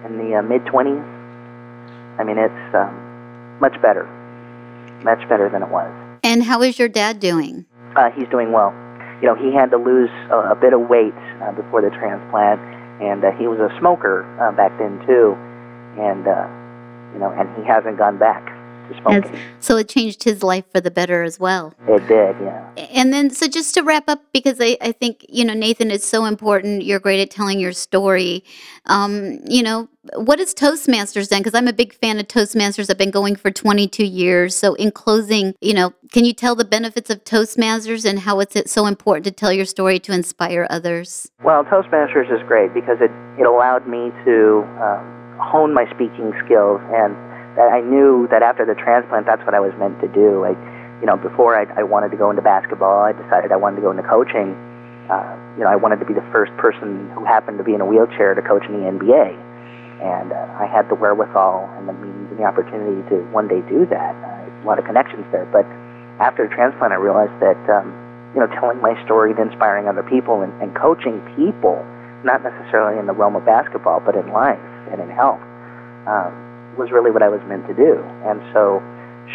in 0.07 0.19
the 0.19 0.37
uh, 0.37 0.43
mid 0.43 0.65
20s. 0.65 1.01
I 2.19 2.25
mean, 2.25 2.39
it's 2.39 2.75
um, 2.75 3.59
much 3.61 3.81
better, 3.81 4.05
much 5.05 5.27
better 5.29 5.49
than 5.49 5.63
it 5.63 5.71
was. 5.71 5.91
And 6.23 6.43
how 6.43 6.63
is 6.63 6.79
your 6.79 6.89
dad 6.89 7.21
doing? 7.21 7.65
Uh, 7.97 8.11
he's 8.11 8.29
doing 8.29 8.53
well. 8.53 8.75
You 9.23 9.27
know, 9.27 9.35
he 9.35 9.55
had 9.55 9.71
to 9.71 9.79
lose 9.79 10.11
a, 10.31 10.53
a 10.53 10.55
bit 10.55 10.73
of 10.73 10.89
weight 10.89 11.15
uh, 11.43 11.53
before 11.53 11.83
the 11.83 11.91
transplant, 11.91 12.61
and 13.01 13.25
uh, 13.25 13.31
he 13.39 13.47
was 13.47 13.59
a 13.59 13.71
smoker 13.79 14.27
uh, 14.43 14.53
back 14.53 14.77
then 14.79 14.99
too, 15.07 15.35
and 15.99 16.27
uh, 16.27 16.47
you 17.15 17.19
know, 17.19 17.31
and 17.33 17.49
he 17.57 17.67
hasn't 17.67 17.99
gone 17.99 18.19
back. 18.19 18.58
So 19.61 19.77
it 19.77 19.89
changed 19.89 20.25
his 20.25 20.43
life 20.43 20.65
for 20.73 20.81
the 20.81 20.91
better 20.91 21.23
as 21.23 21.39
well. 21.39 21.75
It 21.89 22.07
did, 22.09 22.37
yeah. 22.41 22.71
And 22.93 23.13
then, 23.13 23.31
so 23.31 23.49
just 23.49 23.75
to 23.75 23.83
wrap 23.83 24.09
up, 24.09 24.23
because 24.33 24.59
I, 24.61 24.77
I 24.81 24.93
think, 24.93 25.25
you 25.29 25.45
know, 25.45 25.55
Nathan 25.55 25.91
is 25.91 26.05
so 26.05 26.25
important. 26.25 26.85
You're 26.85 27.01
great 27.01 27.21
at 27.21 27.31
telling 27.31 27.61
your 27.61 27.73
story. 27.73 28.45
Um, 28.87 29.41
you 29.47 29.63
know, 29.63 29.89
what 30.15 30.41
is 30.41 30.55
Toastmasters 30.55 31.29
then? 31.29 31.41
Because 31.41 31.55
I'm 31.55 31.69
a 31.69 31.73
big 31.73 31.95
fan 31.95 32.19
of 32.19 32.29
Toastmasters. 32.29 32.91
I've 32.91 32.99
been 32.99 33.11
going 33.11 33.37
for 33.37 33.51
22 33.51 34.05
years. 34.05 34.55
So, 34.55 34.75
in 34.75 34.91
closing, 34.91 35.55
you 35.61 35.75
know, 35.75 35.93
can 36.13 36.25
you 36.25 36.33
tell 36.33 36.55
the 36.55 36.65
benefits 36.65 37.11
of 37.11 37.25
Toastmasters 37.25 38.09
and 38.09 38.21
how 38.21 38.41
it's 38.41 38.71
so 38.71 38.87
important 38.87 39.25
to 39.25 39.31
tell 39.31 39.53
your 39.53 39.67
story 39.67 39.99
to 40.01 40.13
inspire 40.13 40.67
others? 40.71 41.31
Well, 41.45 41.65
Toastmasters 41.65 42.33
is 42.33 42.47
great 42.47 42.73
because 42.73 42.99
it, 43.01 43.11
it 43.39 43.47
allowed 43.47 43.87
me 43.87 44.11
to 44.25 44.65
um, 44.81 45.39
hone 45.41 45.75
my 45.75 45.85
speaking 45.95 46.33
skills 46.45 46.81
and 46.93 47.15
I 47.59 47.81
knew 47.81 48.29
that 48.31 48.43
after 48.43 48.65
the 48.65 48.75
transplant, 48.75 49.27
that's 49.27 49.43
what 49.43 49.55
I 49.55 49.61
was 49.61 49.75
meant 49.79 49.99
to 50.01 50.09
do. 50.09 50.47
I, 50.47 50.55
you 51.01 51.07
know, 51.07 51.17
before 51.17 51.59
I, 51.59 51.67
I 51.79 51.83
wanted 51.83 52.11
to 52.11 52.17
go 52.17 52.31
into 52.31 52.43
basketball, 52.43 53.03
I 53.03 53.13
decided 53.13 53.51
I 53.51 53.57
wanted 53.59 53.77
to 53.77 53.83
go 53.83 53.91
into 53.91 54.07
coaching. 54.07 54.55
Uh, 55.11 55.35
you 55.57 55.65
know, 55.65 55.71
I 55.71 55.77
wanted 55.77 55.99
to 56.01 56.07
be 56.07 56.15
the 56.15 56.27
first 56.31 56.55
person 56.57 57.11
who 57.15 57.25
happened 57.25 57.59
to 57.59 57.65
be 57.65 57.75
in 57.75 57.81
a 57.81 57.87
wheelchair 57.87 58.35
to 58.35 58.43
coach 58.43 58.63
in 58.69 58.79
the 58.79 58.85
NBA, 58.87 59.35
and 60.05 60.33
uh, 60.33 60.63
I 60.63 60.71
had 60.71 60.89
the 60.89 60.95
wherewithal 60.95 61.67
and 61.79 61.89
the 61.89 61.97
means 61.97 62.31
and 62.31 62.39
the 62.39 62.45
opportunity 62.45 63.03
to 63.11 63.25
one 63.33 63.49
day 63.49 63.65
do 63.67 63.87
that. 63.91 64.15
Uh, 64.15 64.63
a 64.63 64.67
lot 64.67 64.79
of 64.79 64.85
connections 64.85 65.25
there, 65.33 65.47
but 65.51 65.65
after 66.21 66.47
the 66.47 66.55
transplant, 66.55 66.93
I 66.93 66.97
realized 66.97 67.35
that 67.41 67.59
um, 67.71 67.95
you 68.35 68.41
know, 68.41 68.47
telling 68.61 68.81
my 68.81 68.95
story 69.05 69.33
and 69.33 69.41
inspiring 69.41 69.89
other 69.89 70.03
people 70.03 70.43
and, 70.43 70.53
and 70.61 70.75
coaching 70.75 71.23
people, 71.35 71.81
not 72.25 72.43
necessarily 72.43 72.99
in 72.99 73.07
the 73.07 73.15
realm 73.15 73.37
of 73.37 73.45
basketball, 73.45 74.01
but 74.05 74.15
in 74.15 74.29
life 74.33 74.61
and 74.93 75.01
in 75.01 75.09
health. 75.09 75.41
Um, 76.07 76.48
was 76.79 76.91
really 76.95 77.11
what 77.11 77.23
I 77.23 77.29
was 77.29 77.43
meant 77.51 77.67
to 77.67 77.75
do. 77.75 77.99
And 78.25 78.41
so 78.55 78.79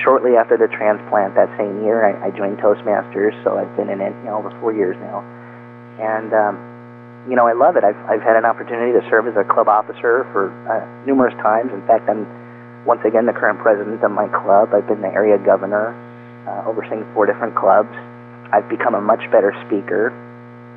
shortly 0.02 0.40
after 0.40 0.58
the 0.58 0.72
transplant 0.72 1.36
that 1.36 1.52
same 1.60 1.84
year, 1.84 2.02
I, 2.02 2.28
I 2.28 2.30
joined 2.32 2.58
Toastmasters. 2.58 3.36
So 3.44 3.60
I've 3.60 3.70
been 3.76 3.92
in 3.92 4.02
it 4.02 4.16
you 4.24 4.32
know, 4.32 4.40
over 4.40 4.50
four 4.64 4.74
years 4.74 4.98
now. 5.04 5.22
And, 6.02 6.34
um, 6.34 6.56
you 7.30 7.36
know, 7.36 7.46
I 7.46 7.54
love 7.54 7.78
it. 7.78 7.84
I've, 7.84 8.00
I've 8.10 8.24
had 8.24 8.36
an 8.36 8.46
opportunity 8.46 8.96
to 8.98 9.04
serve 9.12 9.28
as 9.28 9.36
a 9.38 9.46
club 9.46 9.68
officer 9.68 10.26
for 10.34 10.50
uh, 10.66 10.82
numerous 11.06 11.36
times. 11.44 11.72
In 11.72 11.86
fact, 11.86 12.10
I'm 12.10 12.26
once 12.86 13.02
again 13.06 13.26
the 13.26 13.36
current 13.36 13.60
president 13.60 14.04
of 14.04 14.12
my 14.12 14.28
club. 14.28 14.74
I've 14.74 14.88
been 14.88 15.02
the 15.02 15.14
area 15.14 15.38
governor, 15.38 15.96
uh, 16.48 16.68
overseeing 16.68 17.06
four 17.14 17.26
different 17.26 17.56
clubs. 17.56 17.94
I've 18.52 18.68
become 18.68 18.96
a 18.96 19.02
much 19.02 19.24
better 19.32 19.56
speaker. 19.66 20.12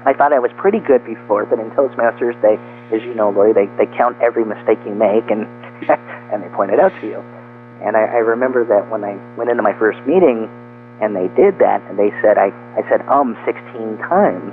I 0.07 0.15
thought 0.15 0.33
I 0.33 0.39
was 0.39 0.55
pretty 0.57 0.79
good 0.79 1.03
before, 1.05 1.47
but 1.47 1.59
in 1.59 1.71
Toastmasters, 1.75 2.39
they, 2.39 2.55
as 2.95 3.03
you 3.03 3.13
know, 3.15 3.31
Lori, 3.31 3.53
they, 3.53 3.67
they 3.75 3.91
count 3.99 4.17
every 4.23 4.45
mistake 4.47 4.79
you 4.87 4.95
make, 4.95 5.27
and 5.35 5.51
and 6.33 6.43
they 6.43 6.49
point 6.55 6.71
it 6.71 6.81
out 6.81 6.93
to 7.01 7.07
you. 7.07 7.21
And 7.85 7.97
I, 7.97 8.05
I 8.05 8.21
remember 8.25 8.65
that 8.65 8.91
when 8.91 9.05
I 9.05 9.15
went 9.37 9.51
into 9.51 9.63
my 9.63 9.77
first 9.79 9.99
meeting 10.07 10.49
and 11.03 11.15
they 11.15 11.29
did 11.37 11.59
that, 11.61 11.85
and 11.89 11.99
they 11.99 12.11
said, 12.23 12.39
I, 12.39 12.49
I 12.77 12.83
said 12.89 13.05
um 13.09 13.37
16 13.45 13.99
times. 14.09 14.53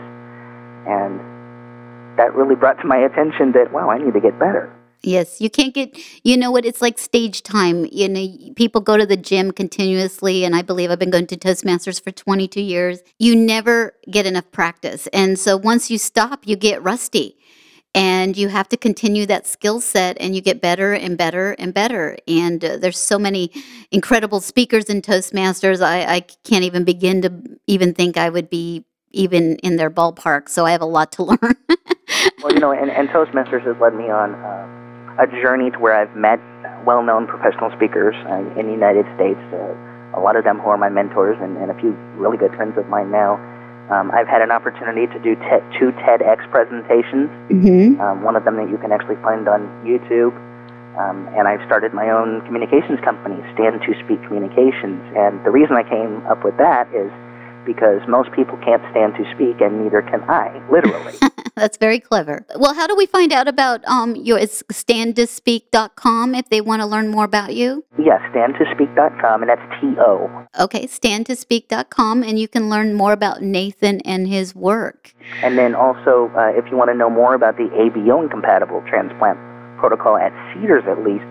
And 0.86 1.19
that 2.17 2.36
really 2.36 2.55
brought 2.55 2.79
to 2.81 2.88
my 2.88 2.97
attention 2.97 3.53
that, 3.53 3.71
wow, 3.71 3.89
I 3.89 3.97
need 3.97 4.13
to 4.13 4.19
get 4.19 4.38
better. 4.38 4.71
Yes, 5.05 5.41
you 5.41 5.49
can't 5.49 5.73
get, 5.73 5.97
you 6.23 6.38
know 6.38 6.49
what, 6.49 6.65
it's 6.65 6.81
like 6.81 6.97
stage 6.97 7.43
time. 7.43 7.86
You 7.91 8.07
know, 8.07 8.53
people 8.55 8.79
go 8.79 8.95
to 8.95 9.05
the 9.05 9.17
gym 9.17 9.51
continuously, 9.51 10.45
and 10.45 10.55
I 10.55 10.62
believe 10.62 10.91
I've 10.91 10.99
been 10.99 11.09
going 11.09 11.27
to 11.27 11.38
Toastmasters 11.38 12.01
for 12.01 12.12
22 12.12 12.62
years. 12.62 12.99
You 13.19 13.36
never 13.36 13.95
get 14.09 14.25
enough 14.25 14.49
practice. 14.51 15.07
And 15.07 15.38
so 15.38 15.57
once 15.57 15.91
you 15.91 15.97
stop, 15.97 16.47
you 16.47 16.55
get 16.55 16.81
rusty 16.81 17.38
and 17.95 18.36
you 18.36 18.47
have 18.49 18.67
to 18.69 18.77
continue 18.77 19.25
that 19.27 19.45
skill 19.45 19.79
set 19.82 20.17
and 20.19 20.36
you 20.36 20.41
get 20.41 20.62
better 20.62 20.93
and 20.93 21.17
better 21.17 21.51
and 21.60 21.73
better. 21.73 22.17
And 22.27 22.63
uh, 22.63 22.77
there's 22.77 22.97
so 22.97 23.19
many 23.19 23.51
incredible 23.91 24.41
speakers 24.41 24.86
in 24.86 25.01
toastmasters. 25.01 25.82
I, 25.82 26.15
I 26.15 26.19
can't 26.43 26.63
even 26.63 26.84
begin 26.84 27.21
to 27.21 27.32
even 27.67 27.93
think 27.93 28.17
i 28.17 28.29
would 28.29 28.49
be 28.49 28.86
even 29.12 29.56
in 29.58 29.77
their 29.77 29.89
ballpark 29.89 30.49
so 30.49 30.65
i 30.65 30.71
have 30.71 30.82
a 30.82 30.86
lot 30.86 31.12
to 31.13 31.23
learn. 31.32 31.56
Well 32.41 32.53
you 32.53 32.60
know 32.60 32.71
and, 32.71 32.89
and 32.89 33.10
toastmasters 33.10 33.63
has 33.65 33.75
led 33.82 33.95
me 33.95 34.10
on 34.10 34.36
uh, 34.36 35.23
a 35.23 35.27
journey 35.41 35.71
to 35.71 35.77
where 35.79 35.93
i've 35.93 36.15
met 36.15 36.39
well-known 36.86 37.27
professional 37.27 37.71
speakers 37.75 38.15
uh, 38.27 38.60
in 38.60 38.67
the 38.67 38.73
united 38.73 39.06
states 39.15 39.39
uh, 39.53 40.17
a 40.17 40.21
lot 40.21 40.36
of 40.36 40.43
them 40.43 40.60
who 40.60 40.69
are 40.69 40.77
my 40.77 40.89
mentors 40.89 41.38
and, 41.41 41.58
and 41.58 41.71
a 41.71 41.77
few 41.79 41.91
really 42.17 42.38
good 42.38 42.53
friends 42.56 42.77
of 42.77 42.88
mine 42.88 43.12
now 43.12 43.38
um, 43.91 44.11
I've 44.11 44.27
had 44.27 44.41
an 44.41 44.51
opportunity 44.51 45.07
to 45.07 45.19
do 45.19 45.35
te- 45.35 45.65
two 45.75 45.91
TEDx 46.03 46.49
presentations. 46.51 47.27
Mm-hmm. 47.51 47.99
Um, 47.99 48.23
one 48.23 48.35
of 48.35 48.45
them 48.45 48.55
that 48.57 48.69
you 48.69 48.77
can 48.77 48.91
actually 48.91 49.19
find 49.19 49.47
on 49.47 49.67
YouTube. 49.83 50.31
Um, 50.95 51.27
and 51.33 51.47
I've 51.47 51.65
started 51.65 51.93
my 51.93 52.09
own 52.09 52.45
communications 52.45 53.01
company, 53.01 53.41
Stand 53.57 53.81
to 53.81 53.91
Speak 54.05 54.21
Communications. 54.29 55.01
And 55.17 55.43
the 55.43 55.49
reason 55.49 55.75
I 55.75 55.83
came 55.83 56.21
up 56.29 56.45
with 56.45 56.55
that 56.57 56.87
is 56.93 57.09
because 57.65 58.02
most 58.08 58.32
people 58.32 58.58
can't 58.58 58.82
stand 58.91 59.13
to 59.15 59.23
speak, 59.34 59.62
and 59.62 59.84
neither 59.84 60.02
can 60.02 60.21
I, 60.30 60.62
literally. 60.71 61.13
That's 61.56 61.78
very 61.78 61.99
clever. 61.99 62.45
Well, 62.58 62.73
how 62.73 62.88
do 62.88 62.95
we 62.95 63.06
find 63.06 63.32
out 63.32 63.47
about 63.47 63.86
um, 63.86 64.15
your 64.15 64.39
it's 64.39 64.63
standtospeak.com 64.71 66.34
if 66.34 66.49
they 66.49 66.62
want 66.62 66.82
to 66.82 66.86
learn 66.88 67.10
more 67.10 67.26
about 67.26 67.54
you? 67.54 67.86
Yes, 67.99 68.21
standtospeak.com, 68.34 69.43
and 69.43 69.49
that's 69.49 69.62
T 69.80 69.93
O. 69.99 70.45
Okay, 70.60 70.88
standtospeak.com, 70.88 72.23
and 72.23 72.39
you 72.39 72.47
can 72.47 72.69
learn 72.69 72.95
more 72.95 73.13
about 73.13 73.43
Nathan 73.43 74.02
and 74.02 74.28
his 74.28 74.56
work. 74.56 75.13
And 75.43 75.58
then 75.58 75.76
also, 75.76 76.32
uh, 76.36 76.52
if 76.58 76.65
you 76.71 76.78
want 76.78 76.89
to 76.89 76.97
know 76.97 77.10
more 77.10 77.36
about 77.36 77.58
the 77.58 77.69
ABO 77.69 78.23
incompatible 78.23 78.84
transplant 78.89 79.38
protocol 79.78 80.17
at 80.17 80.32
Cedars, 80.54 80.84
at 80.89 81.04
least, 81.04 81.26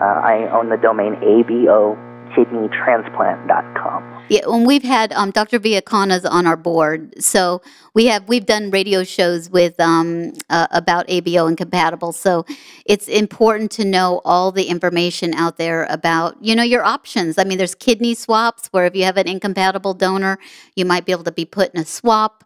uh, 0.00 0.20
I 0.24 0.48
own 0.52 0.70
the 0.70 0.76
domain 0.76 1.14
ABO 1.22 1.96
kidneytransplant.com. 2.36 4.26
Yeah, 4.28 4.40
and 4.46 4.66
we've 4.66 4.82
had 4.82 5.12
um, 5.12 5.30
Dr. 5.30 5.58
Viacana's 5.58 6.24
on 6.24 6.46
our 6.46 6.56
board, 6.56 7.22
so 7.22 7.62
we 7.94 8.06
have 8.06 8.28
we've 8.28 8.46
done 8.46 8.70
radio 8.70 9.04
shows 9.04 9.48
with 9.48 9.78
um, 9.80 10.32
uh, 10.50 10.66
about 10.70 11.06
ABO 11.08 11.48
incompatible. 11.48 12.12
So 12.12 12.44
it's 12.84 13.08
important 13.08 13.70
to 13.72 13.84
know 13.84 14.20
all 14.24 14.52
the 14.52 14.64
information 14.64 15.32
out 15.34 15.56
there 15.56 15.86
about 15.88 16.36
you 16.42 16.54
know 16.54 16.62
your 16.62 16.84
options. 16.84 17.38
I 17.38 17.44
mean, 17.44 17.58
there's 17.58 17.74
kidney 17.74 18.14
swaps 18.14 18.68
where 18.68 18.86
if 18.86 18.94
you 18.94 19.04
have 19.04 19.16
an 19.16 19.26
incompatible 19.26 19.94
donor, 19.94 20.38
you 20.76 20.84
might 20.84 21.06
be 21.06 21.12
able 21.12 21.24
to 21.24 21.32
be 21.32 21.44
put 21.44 21.74
in 21.74 21.80
a 21.80 21.86
swap. 21.86 22.44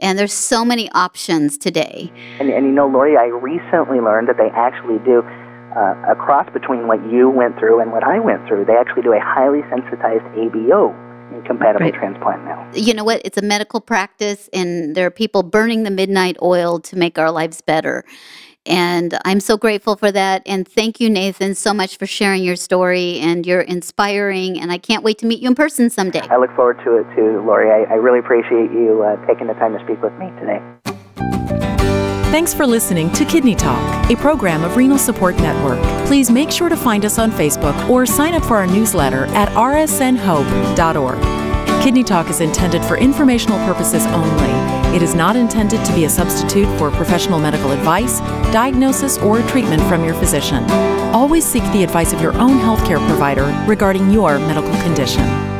And 0.00 0.18
there's 0.18 0.32
so 0.32 0.64
many 0.64 0.90
options 0.90 1.56
today. 1.56 2.10
And, 2.40 2.50
and 2.50 2.66
you 2.66 2.72
know, 2.72 2.88
Lori, 2.88 3.16
I 3.16 3.26
recently 3.26 4.00
learned 4.00 4.28
that 4.28 4.36
they 4.36 4.50
actually 4.50 4.98
do 5.04 5.22
uh, 5.76 6.12
a 6.12 6.14
cross 6.14 6.48
between 6.52 6.86
what 6.86 6.98
you 7.10 7.28
went 7.28 7.58
through 7.58 7.80
and 7.80 7.92
what 7.92 8.04
I 8.04 8.18
went 8.18 8.46
through. 8.46 8.64
They 8.66 8.76
actually 8.76 9.02
do 9.02 9.12
a 9.12 9.20
highly 9.20 9.60
sensitized 9.70 10.24
ABO 10.36 10.94
incompatible 11.34 11.86
right. 11.86 11.94
transplant 11.94 12.44
now. 12.44 12.70
You 12.74 12.94
know 12.94 13.04
what? 13.04 13.22
It's 13.24 13.38
a 13.38 13.42
medical 13.42 13.80
practice, 13.80 14.48
and 14.52 14.94
there 14.94 15.06
are 15.06 15.10
people 15.10 15.42
burning 15.42 15.82
the 15.82 15.90
midnight 15.90 16.36
oil 16.42 16.78
to 16.80 16.96
make 16.96 17.18
our 17.18 17.30
lives 17.30 17.60
better. 17.60 18.04
And 18.64 19.18
I'm 19.24 19.40
so 19.40 19.56
grateful 19.56 19.96
for 19.96 20.12
that. 20.12 20.42
And 20.46 20.68
thank 20.68 21.00
you, 21.00 21.10
Nathan, 21.10 21.54
so 21.54 21.74
much 21.74 21.96
for 21.96 22.06
sharing 22.06 22.44
your 22.44 22.54
story. 22.54 23.18
And 23.18 23.44
you're 23.44 23.62
inspiring. 23.62 24.60
And 24.60 24.70
I 24.70 24.78
can't 24.78 25.02
wait 25.02 25.18
to 25.18 25.26
meet 25.26 25.40
you 25.40 25.48
in 25.48 25.56
person 25.56 25.90
someday. 25.90 26.20
I 26.20 26.36
look 26.36 26.54
forward 26.54 26.78
to 26.84 26.98
it 26.98 27.16
too, 27.16 27.42
Lori. 27.44 27.70
I, 27.70 27.92
I 27.92 27.96
really 27.96 28.20
appreciate 28.20 28.70
you 28.70 29.02
uh, 29.02 29.26
taking 29.26 29.48
the 29.48 29.54
time 29.54 29.76
to 29.76 29.84
speak 29.84 30.00
with 30.00 30.12
me 30.14 30.30
today. 30.38 31.61
Thanks 32.32 32.54
for 32.54 32.66
listening 32.66 33.12
to 33.12 33.26
Kidney 33.26 33.54
Talk, 33.54 34.10
a 34.10 34.16
program 34.16 34.64
of 34.64 34.74
Renal 34.74 34.96
Support 34.96 35.36
Network. 35.36 35.78
Please 36.06 36.30
make 36.30 36.50
sure 36.50 36.70
to 36.70 36.76
find 36.78 37.04
us 37.04 37.18
on 37.18 37.30
Facebook 37.30 37.90
or 37.90 38.06
sign 38.06 38.32
up 38.32 38.42
for 38.42 38.56
our 38.56 38.66
newsletter 38.66 39.26
at 39.34 39.50
rsnhope.org. 39.50 41.22
Kidney 41.84 42.02
Talk 42.02 42.30
is 42.30 42.40
intended 42.40 42.82
for 42.86 42.96
informational 42.96 43.58
purposes 43.66 44.06
only. 44.06 44.96
It 44.96 45.02
is 45.02 45.14
not 45.14 45.36
intended 45.36 45.84
to 45.84 45.94
be 45.94 46.06
a 46.06 46.08
substitute 46.08 46.78
for 46.78 46.90
professional 46.90 47.38
medical 47.38 47.70
advice, 47.70 48.20
diagnosis, 48.50 49.18
or 49.18 49.42
treatment 49.42 49.82
from 49.82 50.02
your 50.02 50.14
physician. 50.14 50.64
Always 51.12 51.44
seek 51.44 51.64
the 51.64 51.84
advice 51.84 52.14
of 52.14 52.22
your 52.22 52.32
own 52.38 52.58
healthcare 52.60 53.06
provider 53.08 53.44
regarding 53.68 54.10
your 54.10 54.38
medical 54.38 54.72
condition. 54.80 55.51